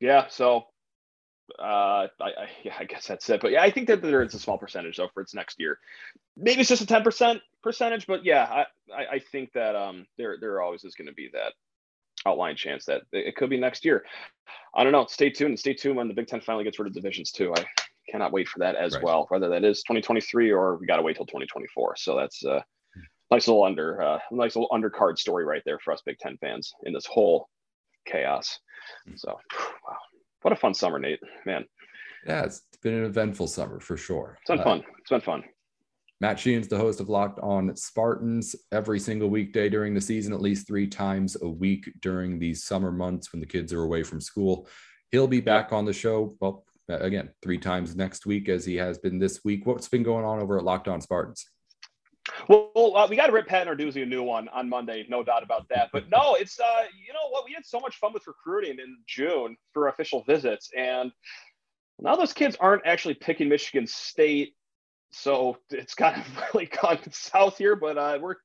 Yeah. 0.00 0.26
So 0.28 0.66
uh, 1.58 1.62
I, 1.62 2.08
I, 2.20 2.48
yeah, 2.62 2.74
I 2.78 2.84
guess 2.84 3.06
that's 3.06 3.28
it. 3.28 3.40
But 3.40 3.52
yeah, 3.52 3.62
I 3.62 3.70
think 3.70 3.88
that 3.88 4.02
there 4.02 4.22
is 4.22 4.34
a 4.34 4.38
small 4.38 4.58
percentage 4.58 4.96
though 4.96 5.08
for 5.12 5.22
its 5.22 5.34
next 5.34 5.60
year. 5.60 5.78
Maybe 6.36 6.60
it's 6.60 6.68
just 6.68 6.82
a 6.82 6.86
ten 6.86 7.02
percent 7.02 7.40
percentage, 7.62 8.06
but 8.06 8.24
yeah, 8.24 8.44
I, 8.44 8.66
I, 8.94 9.06
I 9.12 9.18
think 9.18 9.52
that 9.52 9.76
um 9.76 10.06
there 10.18 10.36
there 10.40 10.60
always 10.62 10.84
is 10.84 10.94
going 10.94 11.08
to 11.08 11.14
be 11.14 11.30
that 11.32 11.52
outline 12.26 12.56
chance 12.56 12.86
that 12.86 13.02
it 13.12 13.36
could 13.36 13.50
be 13.50 13.58
next 13.58 13.84
year. 13.84 14.04
I 14.74 14.82
don't 14.82 14.92
know. 14.92 15.06
Stay 15.06 15.30
tuned. 15.30 15.50
And 15.50 15.58
stay 15.58 15.74
tuned 15.74 15.96
when 15.96 16.08
the 16.08 16.14
Big 16.14 16.26
Ten 16.26 16.40
finally 16.40 16.64
gets 16.64 16.78
rid 16.78 16.88
of 16.88 16.94
divisions 16.94 17.30
too. 17.30 17.52
I 17.56 17.64
cannot 18.10 18.32
wait 18.32 18.48
for 18.48 18.58
that 18.60 18.76
as 18.76 18.94
right. 18.94 19.02
well. 19.02 19.26
Whether 19.28 19.48
that 19.50 19.64
is 19.64 19.82
2023 19.82 20.50
or 20.50 20.76
we 20.76 20.86
got 20.86 20.96
to 20.96 21.02
wait 21.02 21.16
till 21.16 21.26
2024. 21.26 21.96
So 21.96 22.16
that's 22.16 22.44
a 22.44 22.64
nice 23.30 23.48
little 23.48 23.64
under 23.64 24.02
uh, 24.02 24.18
nice 24.30 24.56
little 24.56 24.68
undercard 24.70 25.18
story 25.18 25.44
right 25.44 25.62
there 25.64 25.78
for 25.78 25.92
us 25.92 26.02
Big 26.04 26.18
Ten 26.18 26.36
fans 26.38 26.72
in 26.84 26.92
this 26.92 27.06
whole 27.06 27.48
chaos. 28.06 28.58
Hmm. 29.06 29.16
So 29.16 29.38
wow 29.88 29.96
what 30.44 30.52
a 30.52 30.56
fun 30.56 30.74
summer, 30.74 30.98
Nate. 30.98 31.20
Man. 31.46 31.64
Yeah, 32.26 32.44
it's 32.44 32.62
been 32.82 32.94
an 32.94 33.04
eventful 33.04 33.46
summer 33.46 33.80
for 33.80 33.96
sure. 33.96 34.36
It's 34.42 34.50
been 34.50 34.60
uh, 34.60 34.64
fun. 34.64 34.84
It's 35.00 35.10
been 35.10 35.20
fun. 35.22 35.42
Matt 36.20 36.38
Sheehan's 36.38 36.68
the 36.68 36.78
host 36.78 37.00
of 37.00 37.08
Locked 37.08 37.40
On 37.40 37.74
Spartans 37.76 38.54
every 38.70 39.00
single 39.00 39.28
weekday 39.30 39.68
during 39.68 39.94
the 39.94 40.00
season, 40.00 40.32
at 40.32 40.40
least 40.40 40.66
three 40.66 40.86
times 40.86 41.36
a 41.42 41.48
week 41.48 41.90
during 42.00 42.38
these 42.38 42.64
summer 42.64 42.92
months 42.92 43.32
when 43.32 43.40
the 43.40 43.46
kids 43.46 43.72
are 43.72 43.82
away 43.82 44.02
from 44.02 44.20
school. 44.20 44.68
He'll 45.10 45.26
be 45.26 45.40
back 45.40 45.72
on 45.72 45.86
the 45.86 45.92
show, 45.92 46.36
well, 46.40 46.64
again, 46.88 47.30
three 47.42 47.58
times 47.58 47.96
next 47.96 48.26
week 48.26 48.48
as 48.48 48.64
he 48.64 48.76
has 48.76 48.98
been 48.98 49.18
this 49.18 49.44
week. 49.44 49.66
What's 49.66 49.88
been 49.88 50.02
going 50.02 50.24
on 50.24 50.40
over 50.40 50.58
at 50.58 50.64
Locked 50.64 50.88
On 50.88 51.00
Spartans? 51.00 51.46
Well, 52.48 52.96
uh, 52.96 53.06
we 53.08 53.16
got 53.16 53.26
to 53.26 53.32
rip 53.32 53.46
Pat 53.46 53.66
Narduzzi 53.66 54.02
a 54.02 54.06
new 54.06 54.22
one 54.22 54.48
on 54.48 54.68
Monday, 54.68 55.04
no 55.08 55.22
doubt 55.22 55.42
about 55.42 55.68
that. 55.68 55.90
But 55.92 56.08
no, 56.10 56.34
it's 56.34 56.58
uh, 56.58 56.84
you 57.06 57.12
know 57.12 57.28
what? 57.30 57.44
We 57.44 57.52
had 57.52 57.66
so 57.66 57.80
much 57.80 57.96
fun 57.96 58.12
with 58.12 58.26
recruiting 58.26 58.78
in 58.78 58.96
June 59.06 59.56
for 59.72 59.88
official 59.88 60.24
visits, 60.24 60.70
and 60.76 61.12
now 62.00 62.16
those 62.16 62.32
kids 62.32 62.56
aren't 62.58 62.86
actually 62.86 63.14
picking 63.14 63.48
Michigan 63.48 63.86
State, 63.86 64.54
so 65.12 65.58
it's 65.70 65.94
kind 65.94 66.20
of 66.20 66.44
really 66.54 66.66
gone 66.66 66.98
south 67.10 67.58
here. 67.58 67.76
But 67.76 67.98
uh, 67.98 68.18
we're 68.20 68.36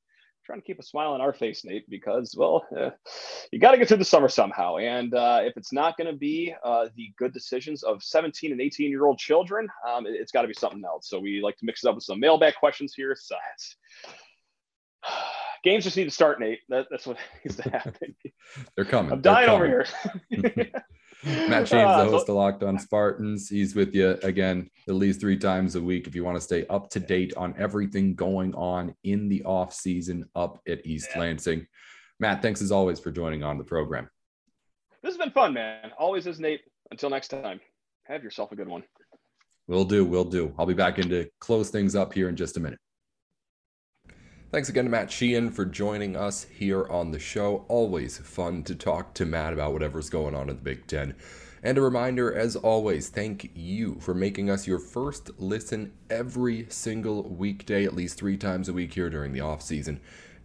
trying 0.49 0.61
to 0.61 0.65
keep 0.65 0.79
a 0.79 0.83
smile 0.83 1.11
on 1.11 1.21
our 1.21 1.31
face, 1.31 1.63
Nate, 1.63 1.87
because 1.91 2.33
well, 2.35 2.65
uh, 2.75 2.89
you 3.51 3.59
got 3.59 3.71
to 3.71 3.77
get 3.77 3.87
through 3.87 3.97
the 3.97 4.05
summer 4.05 4.27
somehow. 4.27 4.77
And 4.77 5.13
uh, 5.13 5.41
if 5.43 5.55
it's 5.57 5.71
not 5.71 5.95
going 5.95 6.11
to 6.11 6.17
be 6.17 6.55
uh, 6.63 6.87
the 6.95 7.13
good 7.19 7.33
decisions 7.33 7.83
of 7.83 8.01
17 8.01 8.51
and 8.51 8.59
18 8.59 8.89
year 8.89 9.05
old 9.05 9.19
children, 9.19 9.67
um, 9.87 10.07
it, 10.07 10.19
has 10.19 10.31
got 10.31 10.41
to 10.41 10.47
be 10.47 10.55
something 10.55 10.83
else. 10.83 11.07
So 11.07 11.19
we 11.19 11.39
like 11.39 11.55
to 11.57 11.65
mix 11.65 11.83
it 11.83 11.87
up 11.87 11.93
with 11.93 12.03
some 12.03 12.19
mailbag 12.19 12.55
questions 12.55 12.95
here. 12.95 13.15
So 13.15 13.35
games 15.63 15.83
just 15.83 15.95
need 15.95 16.05
to 16.05 16.11
start, 16.11 16.39
Nate. 16.39 16.61
That, 16.69 16.87
that's 16.89 17.05
what 17.05 17.17
needs 17.45 17.57
to 17.57 17.69
happen. 17.69 18.15
They're 18.75 18.85
coming. 18.85 19.11
I'm 19.11 19.21
dying 19.21 19.49
coming. 19.49 19.71
over 19.71 19.85
here. 20.31 20.71
Matt 21.25 21.65
James, 21.65 21.69
the 21.69 21.79
uh, 21.79 22.09
host 22.09 22.29
of 22.29 22.35
Locked 22.35 22.63
On 22.63 22.79
Spartans. 22.79 23.49
He's 23.49 23.75
with 23.75 23.93
you 23.93 24.17
again 24.23 24.69
at 24.87 24.95
least 24.95 25.19
three 25.19 25.37
times 25.37 25.75
a 25.75 25.81
week 25.81 26.07
if 26.07 26.15
you 26.15 26.23
want 26.23 26.37
to 26.37 26.41
stay 26.41 26.65
up 26.67 26.89
to 26.91 26.99
date 26.99 27.33
on 27.35 27.53
everything 27.57 28.15
going 28.15 28.55
on 28.55 28.95
in 29.03 29.27
the 29.27 29.43
off 29.43 29.73
season 29.73 30.25
up 30.35 30.61
at 30.67 30.85
East 30.85 31.09
yeah. 31.13 31.19
Lansing. 31.19 31.67
Matt, 32.21 32.41
thanks 32.41 32.61
as 32.61 32.71
always 32.71 32.99
for 32.99 33.11
joining 33.11 33.43
on 33.43 33.57
the 33.57 33.63
program. 33.65 34.09
This 35.03 35.11
has 35.13 35.17
been 35.17 35.31
fun, 35.31 35.53
man. 35.53 35.91
Always 35.97 36.25
is 36.25 36.39
Nate. 36.39 36.61
Until 36.91 37.09
next 37.09 37.27
time, 37.27 37.59
have 38.03 38.23
yourself 38.23 38.51
a 38.51 38.55
good 38.55 38.67
one. 38.67 38.83
Will 39.67 39.85
do. 39.85 40.05
Will 40.05 40.25
do. 40.25 40.53
I'll 40.57 40.65
be 40.65 40.73
back 40.73 40.99
in 40.99 41.09
to 41.09 41.29
close 41.39 41.69
things 41.69 41.95
up 41.95 42.13
here 42.13 42.29
in 42.29 42.35
just 42.35 42.57
a 42.57 42.59
minute. 42.59 42.79
Thanks 44.51 44.67
again 44.67 44.85
to 44.85 44.89
Matt 44.89 45.11
Sheehan 45.11 45.51
for 45.51 45.63
joining 45.63 46.15
us 46.15 46.45
here 46.45 46.87
on 46.87 47.11
the 47.11 47.19
show. 47.19 47.65
Always 47.67 48.17
fun 48.17 48.63
to 48.63 48.73
talk 48.73 49.13
to 49.13 49.25
Matt 49.27 49.53
about 49.53 49.73
whatever's 49.73 50.09
going 50.09 50.33
on 50.33 50.49
in 50.49 50.55
the 50.55 50.61
Big 50.63 50.87
Ten. 50.87 51.13
And 51.61 51.77
a 51.77 51.81
reminder, 51.81 52.33
as 52.33 52.55
always, 52.55 53.09
thank 53.09 53.51
you 53.53 53.99
for 53.99 54.15
making 54.15 54.49
us 54.49 54.65
your 54.65 54.79
first 54.79 55.29
listen 55.39 55.93
every 56.09 56.65
single 56.67 57.21
weekday, 57.29 57.85
at 57.85 57.93
least 57.93 58.17
three 58.17 58.37
times 58.37 58.67
a 58.67 58.73
week 58.73 58.95
here 58.95 59.11
during 59.11 59.33
the 59.33 59.41
off 59.41 59.61
season. 59.61 59.99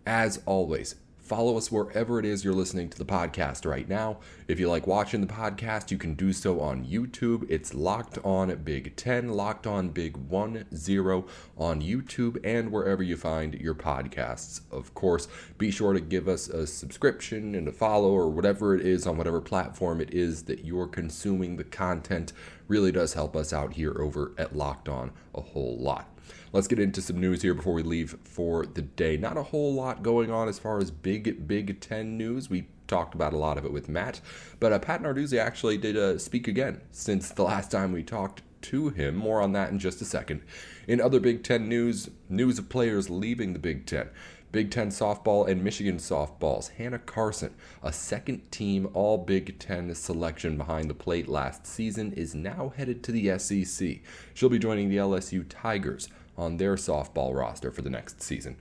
As 0.04 0.42
always, 0.44 0.96
Follow 1.24 1.56
us 1.56 1.72
wherever 1.72 2.18
it 2.18 2.26
is 2.26 2.44
you're 2.44 2.52
listening 2.52 2.90
to 2.90 2.98
the 2.98 3.04
podcast 3.06 3.64
right 3.64 3.88
now. 3.88 4.18
If 4.46 4.60
you 4.60 4.68
like 4.68 4.87
watching 4.87 5.22
the 5.22 5.26
podcast, 5.26 5.90
you 5.90 5.96
can 5.96 6.12
do 6.12 6.34
so 6.34 6.60
on 6.60 6.84
YouTube. 6.84 7.46
It's 7.48 7.72
Locked 7.72 8.18
On 8.22 8.54
Big 8.56 8.94
10, 8.94 9.30
Locked 9.30 9.66
On 9.66 9.88
Big 9.88 10.18
1 10.18 10.66
0 10.74 11.24
on 11.56 11.80
YouTube 11.80 12.38
and 12.44 12.70
wherever 12.70 13.02
you 13.02 13.16
find 13.16 13.54
your 13.54 13.74
podcasts. 13.74 14.60
Of 14.70 14.92
course, 14.92 15.26
be 15.56 15.70
sure 15.70 15.94
to 15.94 16.00
give 16.00 16.28
us 16.28 16.48
a 16.48 16.66
subscription 16.66 17.54
and 17.54 17.68
a 17.68 17.72
follow 17.72 18.10
or 18.12 18.28
whatever 18.28 18.74
it 18.74 18.84
is 18.84 19.06
on 19.06 19.16
whatever 19.16 19.40
platform 19.40 20.02
it 20.02 20.12
is 20.12 20.42
that 20.42 20.66
you're 20.66 20.87
consuming 20.87 21.56
the 21.56 21.64
content. 21.64 22.34
Really 22.68 22.92
does 22.92 23.14
help 23.14 23.34
us 23.34 23.50
out 23.50 23.72
here 23.72 23.98
over 23.98 24.34
at 24.37 24.54
Locked 24.54 24.90
On 24.90 25.10
a 25.34 25.40
whole 25.40 25.78
lot. 25.78 26.13
Let's 26.52 26.68
get 26.68 26.78
into 26.78 27.02
some 27.02 27.20
news 27.20 27.42
here 27.42 27.54
before 27.54 27.74
we 27.74 27.82
leave 27.82 28.16
for 28.24 28.66
the 28.66 28.82
day. 28.82 29.16
Not 29.16 29.37
a 29.37 29.42
whole 29.42 29.74
lot 29.74 30.02
going 30.02 30.30
on 30.30 30.48
as 30.48 30.58
far 30.58 30.78
as 30.78 30.90
big 30.90 31.46
Big 31.48 31.80
Ten 31.80 32.16
news. 32.16 32.48
We 32.48 32.68
talked 32.87 33.14
about 33.14 33.32
a 33.32 33.38
lot 33.38 33.58
of 33.58 33.64
it 33.64 33.72
with 33.72 33.88
Matt, 33.88 34.20
but 34.60 34.72
uh, 34.72 34.78
Pat 34.78 35.02
Narduzzi 35.02 35.38
actually 35.38 35.78
did 35.78 35.96
uh, 35.96 36.18
speak 36.18 36.46
again 36.46 36.80
since 36.90 37.30
the 37.30 37.42
last 37.42 37.70
time 37.70 37.92
we 37.92 38.02
talked 38.02 38.42
to 38.62 38.88
him. 38.90 39.14
More 39.14 39.40
on 39.42 39.52
that 39.52 39.70
in 39.70 39.78
just 39.78 40.00
a 40.00 40.04
second. 40.04 40.42
In 40.87 41.00
other 41.00 41.20
Big 41.20 41.42
Ten 41.42 41.68
news, 41.68 42.08
news 42.28 42.58
of 42.58 42.68
players 42.68 43.10
leaving 43.10 43.52
the 43.52 43.58
Big 43.58 43.87
Ten. 43.87 44.08
Big 44.54 44.70
Ten 44.70 44.90
softball 44.90 45.48
and 45.48 45.64
Michigan 45.64 45.96
softballs. 45.96 46.70
Hannah 46.70 47.00
Carson, 47.00 47.52
a 47.82 47.92
second 47.92 48.52
team 48.52 48.88
All 48.94 49.18
Big 49.18 49.58
Ten 49.58 49.92
selection 49.96 50.56
behind 50.56 50.88
the 50.88 50.94
plate 50.94 51.26
last 51.26 51.66
season, 51.66 52.12
is 52.12 52.36
now 52.36 52.72
headed 52.76 53.02
to 53.02 53.10
the 53.10 53.36
SEC. 53.36 53.98
She'll 54.32 54.48
be 54.48 54.60
joining 54.60 54.90
the 54.90 54.98
LSU 54.98 55.44
Tigers 55.48 56.08
on 56.38 56.58
their 56.58 56.76
softball 56.76 57.34
roster 57.34 57.72
for 57.72 57.82
the 57.82 57.90
next 57.90 58.22
season. 58.22 58.54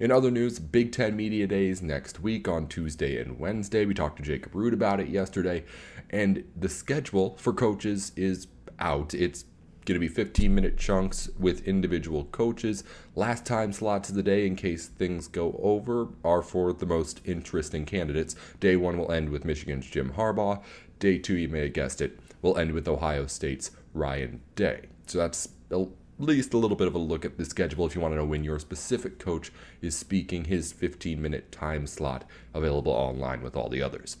In 0.00 0.10
other 0.10 0.32
news, 0.32 0.58
Big 0.58 0.90
Ten 0.90 1.14
Media 1.14 1.46
Days 1.46 1.80
next 1.80 2.18
week 2.18 2.48
on 2.48 2.66
Tuesday 2.66 3.20
and 3.20 3.38
Wednesday. 3.38 3.86
We 3.86 3.94
talked 3.94 4.16
to 4.16 4.24
Jacob 4.24 4.52
Root 4.52 4.74
about 4.74 4.98
it 4.98 5.06
yesterday, 5.06 5.62
and 6.10 6.42
the 6.56 6.68
schedule 6.68 7.36
for 7.38 7.52
coaches 7.52 8.10
is 8.16 8.48
out. 8.80 9.14
It's 9.14 9.44
going 9.86 9.94
to 9.94 10.00
be 10.00 10.08
15 10.08 10.54
minute 10.54 10.76
chunks 10.76 11.30
with 11.38 11.66
individual 11.66 12.24
coaches. 12.24 12.84
Last 13.14 13.46
time 13.46 13.72
slots 13.72 14.08
of 14.08 14.16
the 14.16 14.22
day, 14.22 14.46
in 14.46 14.56
case 14.56 14.88
things 14.88 15.28
go 15.28 15.58
over, 15.62 16.08
are 16.24 16.42
for 16.42 16.72
the 16.72 16.86
most 16.86 17.20
interesting 17.24 17.86
candidates. 17.86 18.34
Day 18.60 18.76
one 18.76 18.98
will 18.98 19.12
end 19.12 19.30
with 19.30 19.44
Michigan's 19.44 19.88
Jim 19.88 20.12
Harbaugh. 20.16 20.62
Day 20.98 21.18
two, 21.18 21.36
you 21.36 21.48
may 21.48 21.60
have 21.60 21.72
guessed 21.72 22.00
it, 22.00 22.18
will 22.42 22.58
end 22.58 22.72
with 22.72 22.88
Ohio 22.88 23.26
State's 23.26 23.70
Ryan 23.94 24.42
Day. 24.56 24.86
So 25.06 25.18
that's 25.18 25.48
at 25.70 25.86
least 26.18 26.52
a 26.52 26.58
little 26.58 26.76
bit 26.76 26.88
of 26.88 26.94
a 26.94 26.98
look 26.98 27.24
at 27.24 27.38
the 27.38 27.44
schedule 27.44 27.86
if 27.86 27.94
you 27.94 28.00
want 28.00 28.12
to 28.12 28.16
know 28.16 28.24
when 28.24 28.42
your 28.42 28.58
specific 28.58 29.18
coach 29.18 29.52
is 29.80 29.96
speaking 29.96 30.46
his 30.46 30.72
15 30.72 31.20
minute 31.20 31.52
time 31.52 31.86
slot 31.86 32.24
available 32.54 32.92
online 32.92 33.42
with 33.42 33.54
all 33.54 33.68
the 33.68 33.82
others. 33.82 34.16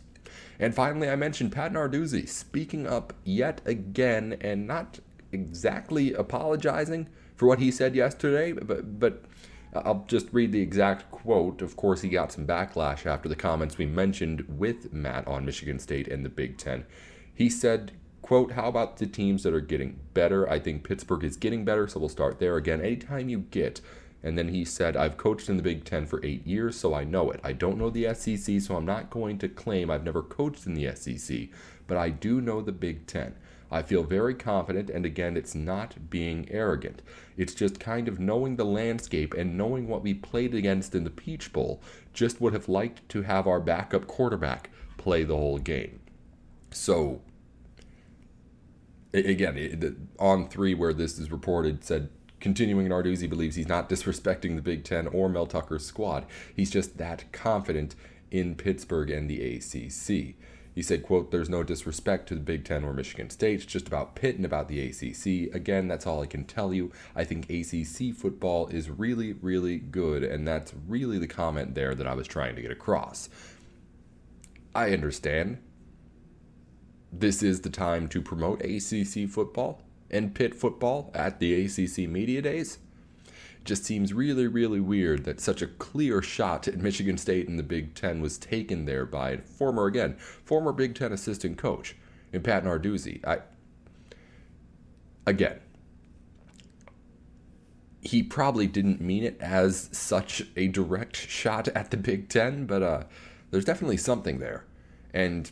And 0.58 0.74
finally, 0.74 1.10
I 1.10 1.16
mentioned 1.16 1.52
Pat 1.52 1.72
Narduzzi 1.72 2.28
speaking 2.28 2.86
up 2.86 3.12
yet 3.24 3.60
again 3.66 4.36
and 4.40 4.66
not 4.66 5.00
exactly 5.40 6.12
apologizing 6.12 7.08
for 7.36 7.46
what 7.46 7.58
he 7.58 7.70
said 7.70 7.94
yesterday, 7.94 8.52
but 8.52 8.98
but 8.98 9.24
I'll 9.74 10.04
just 10.08 10.28
read 10.32 10.52
the 10.52 10.60
exact 10.60 11.10
quote. 11.10 11.60
Of 11.62 11.76
course, 11.76 12.00
he 12.00 12.08
got 12.08 12.32
some 12.32 12.46
backlash 12.46 13.04
after 13.06 13.28
the 13.28 13.36
comments 13.36 13.76
we 13.76 13.86
mentioned 13.86 14.44
with 14.48 14.92
Matt 14.92 15.26
on 15.28 15.44
Michigan 15.44 15.78
State 15.78 16.08
and 16.08 16.24
the 16.24 16.30
Big 16.30 16.56
Ten. 16.56 16.86
He 17.34 17.50
said, 17.50 17.92
quote, 18.22 18.52
how 18.52 18.68
about 18.68 18.96
the 18.96 19.06
teams 19.06 19.42
that 19.42 19.52
are 19.52 19.60
getting 19.60 20.00
better? 20.14 20.48
I 20.48 20.58
think 20.58 20.82
Pittsburgh 20.82 21.24
is 21.24 21.36
getting 21.36 21.64
better, 21.66 21.86
so 21.86 22.00
we'll 22.00 22.08
start 22.08 22.38
there 22.38 22.56
again. 22.56 22.80
Anytime 22.80 23.28
you 23.28 23.40
get 23.40 23.82
and 24.26 24.36
then 24.36 24.48
he 24.48 24.64
said, 24.64 24.96
I've 24.96 25.16
coached 25.16 25.48
in 25.48 25.56
the 25.56 25.62
Big 25.62 25.84
Ten 25.84 26.04
for 26.04 26.24
eight 26.24 26.44
years, 26.44 26.76
so 26.76 26.94
I 26.94 27.04
know 27.04 27.30
it. 27.30 27.38
I 27.44 27.52
don't 27.52 27.78
know 27.78 27.90
the 27.90 28.12
SEC, 28.12 28.60
so 28.60 28.76
I'm 28.76 28.84
not 28.84 29.08
going 29.08 29.38
to 29.38 29.48
claim 29.48 29.88
I've 29.88 30.02
never 30.02 30.20
coached 30.20 30.66
in 30.66 30.74
the 30.74 30.92
SEC, 30.96 31.48
but 31.86 31.96
I 31.96 32.10
do 32.10 32.40
know 32.40 32.60
the 32.60 32.72
Big 32.72 33.06
Ten. 33.06 33.36
I 33.70 33.82
feel 33.82 34.04
very 34.04 34.34
confident, 34.34 34.90
and 34.90 35.04
again, 35.04 35.36
it's 35.36 35.54
not 35.54 36.08
being 36.08 36.46
arrogant. 36.50 37.02
It's 37.36 37.54
just 37.54 37.80
kind 37.80 38.06
of 38.08 38.20
knowing 38.20 38.56
the 38.56 38.64
landscape 38.64 39.34
and 39.34 39.58
knowing 39.58 39.88
what 39.88 40.02
we 40.02 40.14
played 40.14 40.54
against 40.54 40.94
in 40.94 41.04
the 41.04 41.10
Peach 41.10 41.52
Bowl. 41.52 41.82
Just 42.12 42.40
would 42.40 42.52
have 42.52 42.68
liked 42.68 43.08
to 43.10 43.22
have 43.22 43.46
our 43.46 43.60
backup 43.60 44.06
quarterback 44.06 44.70
play 44.96 45.24
the 45.24 45.36
whole 45.36 45.58
game. 45.58 46.00
So, 46.70 47.22
again, 49.12 49.56
On3, 50.18 50.78
where 50.78 50.92
this 50.92 51.18
is 51.18 51.32
reported, 51.32 51.84
said 51.84 52.10
continuing 52.38 52.88
Narduzzi 52.88 53.28
believes 53.28 53.56
he's 53.56 53.68
not 53.68 53.88
disrespecting 53.90 54.54
the 54.56 54.62
Big 54.62 54.84
Ten 54.84 55.08
or 55.08 55.28
Mel 55.28 55.46
Tucker's 55.46 55.84
squad. 55.84 56.24
He's 56.54 56.70
just 56.70 56.98
that 56.98 57.24
confident 57.32 57.96
in 58.30 58.54
Pittsburgh 58.54 59.10
and 59.10 59.28
the 59.28 59.56
ACC. 59.56 60.36
He 60.76 60.82
said, 60.82 61.04
quote, 61.04 61.30
there's 61.30 61.48
no 61.48 61.62
disrespect 61.62 62.28
to 62.28 62.34
the 62.34 62.40
Big 62.42 62.66
Ten 62.66 62.84
or 62.84 62.92
Michigan 62.92 63.30
State. 63.30 63.54
It's 63.54 63.64
just 63.64 63.88
about 63.88 64.14
Pitt 64.14 64.36
and 64.36 64.44
about 64.44 64.68
the 64.68 64.78
ACC. 64.78 65.54
Again, 65.54 65.88
that's 65.88 66.06
all 66.06 66.22
I 66.22 66.26
can 66.26 66.44
tell 66.44 66.74
you. 66.74 66.92
I 67.14 67.24
think 67.24 67.48
ACC 67.48 68.14
football 68.14 68.66
is 68.66 68.90
really, 68.90 69.32
really 69.32 69.78
good. 69.78 70.22
And 70.22 70.46
that's 70.46 70.74
really 70.86 71.18
the 71.18 71.26
comment 71.26 71.74
there 71.74 71.94
that 71.94 72.06
I 72.06 72.12
was 72.12 72.28
trying 72.28 72.56
to 72.56 72.62
get 72.62 72.70
across. 72.70 73.30
I 74.74 74.90
understand. 74.90 75.62
This 77.10 77.42
is 77.42 77.62
the 77.62 77.70
time 77.70 78.06
to 78.08 78.20
promote 78.20 78.60
ACC 78.60 79.30
football 79.30 79.80
and 80.10 80.34
Pitt 80.34 80.54
football 80.54 81.10
at 81.14 81.40
the 81.40 81.64
ACC 81.64 82.06
Media 82.06 82.42
Days 82.42 82.80
just 83.66 83.84
seems 83.84 84.12
really, 84.12 84.46
really 84.46 84.80
weird 84.80 85.24
that 85.24 85.40
such 85.40 85.62
a 85.62 85.66
clear 85.66 86.22
shot 86.22 86.66
at 86.66 86.78
Michigan 86.78 87.18
State 87.18 87.48
in 87.48 87.56
the 87.56 87.62
Big 87.62 87.94
Ten 87.94 88.20
was 88.20 88.38
taken 88.38 88.84
there 88.84 89.04
by 89.04 89.30
a 89.30 89.38
former, 89.38 89.86
again, 89.86 90.16
former 90.16 90.72
Big 90.72 90.94
Ten 90.94 91.12
assistant 91.12 91.58
coach 91.58 91.96
in 92.32 92.42
Pat 92.42 92.64
Narduzzi. 92.64 93.24
I, 93.26 93.40
again, 95.26 95.60
he 98.00 98.22
probably 98.22 98.66
didn't 98.66 99.00
mean 99.00 99.24
it 99.24 99.36
as 99.40 99.88
such 99.92 100.42
a 100.56 100.68
direct 100.68 101.16
shot 101.16 101.68
at 101.68 101.90
the 101.90 101.96
Big 101.96 102.28
Ten, 102.28 102.66
but 102.66 102.82
uh, 102.82 103.02
there's 103.50 103.64
definitely 103.64 103.96
something 103.96 104.38
there. 104.38 104.64
And 105.12 105.50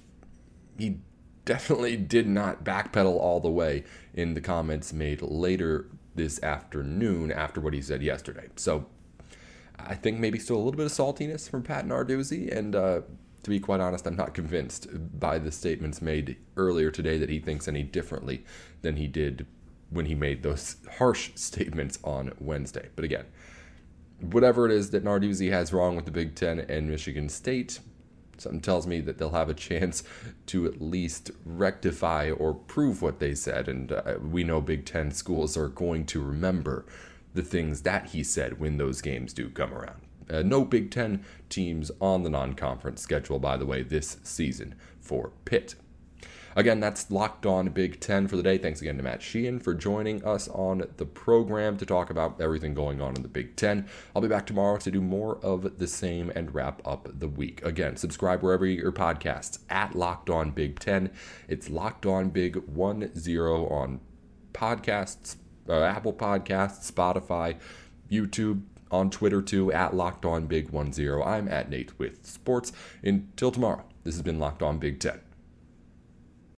he 0.78 0.98
definitely 1.44 1.96
did 1.96 2.28
not 2.28 2.64
backpedal 2.64 3.16
all 3.18 3.40
the 3.40 3.50
way 3.50 3.84
in 4.14 4.34
the 4.34 4.40
comments 4.40 4.92
made 4.92 5.20
later 5.20 5.86
this 6.14 6.42
afternoon 6.42 7.32
after 7.32 7.60
what 7.60 7.74
he 7.74 7.82
said 7.82 8.02
yesterday. 8.02 8.48
So 8.56 8.86
I 9.78 9.94
think 9.94 10.18
maybe 10.18 10.38
still 10.38 10.56
a 10.56 10.58
little 10.58 10.76
bit 10.76 10.86
of 10.86 10.92
saltiness 10.92 11.48
from 11.48 11.62
Pat 11.62 11.86
Narduzzi. 11.86 12.54
And 12.56 12.76
uh, 12.76 13.02
to 13.42 13.50
be 13.50 13.60
quite 13.60 13.80
honest, 13.80 14.06
I'm 14.06 14.16
not 14.16 14.34
convinced 14.34 14.88
by 15.18 15.38
the 15.38 15.50
statements 15.50 16.00
made 16.00 16.36
earlier 16.56 16.90
today 16.90 17.18
that 17.18 17.28
he 17.28 17.38
thinks 17.38 17.68
any 17.68 17.82
differently 17.82 18.44
than 18.82 18.96
he 18.96 19.06
did 19.06 19.46
when 19.90 20.06
he 20.06 20.14
made 20.14 20.42
those 20.42 20.76
harsh 20.98 21.30
statements 21.34 21.98
on 22.04 22.32
Wednesday. 22.38 22.88
But 22.96 23.04
again, 23.04 23.26
whatever 24.20 24.66
it 24.66 24.72
is 24.72 24.90
that 24.90 25.04
Narduzzi 25.04 25.50
has 25.50 25.72
wrong 25.72 25.96
with 25.96 26.04
the 26.04 26.10
Big 26.10 26.34
Ten 26.34 26.60
and 26.60 26.88
Michigan 26.88 27.28
State, 27.28 27.80
Something 28.38 28.60
tells 28.60 28.86
me 28.86 29.00
that 29.00 29.18
they'll 29.18 29.30
have 29.30 29.48
a 29.48 29.54
chance 29.54 30.02
to 30.46 30.66
at 30.66 30.80
least 30.80 31.30
rectify 31.44 32.30
or 32.30 32.54
prove 32.54 33.02
what 33.02 33.20
they 33.20 33.34
said. 33.34 33.68
And 33.68 33.92
uh, 33.92 34.14
we 34.20 34.44
know 34.44 34.60
Big 34.60 34.84
Ten 34.84 35.10
schools 35.10 35.56
are 35.56 35.68
going 35.68 36.06
to 36.06 36.22
remember 36.22 36.84
the 37.32 37.42
things 37.42 37.82
that 37.82 38.06
he 38.06 38.22
said 38.22 38.60
when 38.60 38.76
those 38.76 39.00
games 39.00 39.32
do 39.32 39.50
come 39.50 39.74
around. 39.74 40.00
Uh, 40.30 40.42
no 40.42 40.64
Big 40.64 40.90
Ten 40.90 41.24
teams 41.48 41.90
on 42.00 42.22
the 42.22 42.30
non 42.30 42.54
conference 42.54 43.02
schedule, 43.02 43.38
by 43.38 43.56
the 43.56 43.66
way, 43.66 43.82
this 43.82 44.18
season 44.22 44.74
for 45.00 45.32
Pitt. 45.44 45.74
Again, 46.56 46.80
that's 46.80 47.10
Locked 47.10 47.46
On 47.46 47.68
Big 47.68 48.00
Ten 48.00 48.28
for 48.28 48.36
the 48.36 48.42
day. 48.42 48.58
Thanks 48.58 48.80
again 48.80 48.96
to 48.96 49.02
Matt 49.02 49.22
Sheehan 49.22 49.58
for 49.58 49.74
joining 49.74 50.24
us 50.24 50.48
on 50.48 50.84
the 50.96 51.06
program 51.06 51.76
to 51.78 51.86
talk 51.86 52.10
about 52.10 52.40
everything 52.40 52.74
going 52.74 53.00
on 53.00 53.16
in 53.16 53.22
the 53.22 53.28
Big 53.28 53.56
Ten. 53.56 53.88
I'll 54.14 54.22
be 54.22 54.28
back 54.28 54.46
tomorrow 54.46 54.76
to 54.78 54.90
do 54.90 55.00
more 55.00 55.38
of 55.38 55.78
the 55.78 55.88
same 55.88 56.30
and 56.34 56.54
wrap 56.54 56.80
up 56.86 57.08
the 57.12 57.28
week. 57.28 57.64
Again, 57.64 57.96
subscribe 57.96 58.42
wherever 58.42 58.66
your 58.66 58.92
podcasts 58.92 59.58
at 59.68 59.94
Locked 59.94 60.30
On 60.30 60.50
Big 60.52 60.78
Ten. 60.78 61.10
It's 61.48 61.68
Locked 61.68 62.06
On 62.06 62.30
Big 62.30 62.56
1 62.56 63.14
0 63.14 63.66
on 63.68 64.00
podcasts, 64.52 65.36
uh, 65.68 65.82
Apple 65.82 66.12
Podcasts, 66.12 66.90
Spotify, 66.90 67.56
YouTube, 68.10 68.62
on 68.90 69.10
Twitter 69.10 69.42
too, 69.42 69.72
at 69.72 69.94
Locked 69.94 70.24
On 70.24 70.46
Big 70.46 70.70
10. 70.70 71.20
I'm 71.24 71.48
at 71.48 71.68
Nate 71.68 71.98
with 71.98 72.24
Sports. 72.24 72.72
Until 73.02 73.50
tomorrow, 73.50 73.84
this 74.04 74.14
has 74.14 74.22
been 74.22 74.38
Locked 74.38 74.62
On 74.62 74.78
Big 74.78 75.00
Ten. 75.00 75.20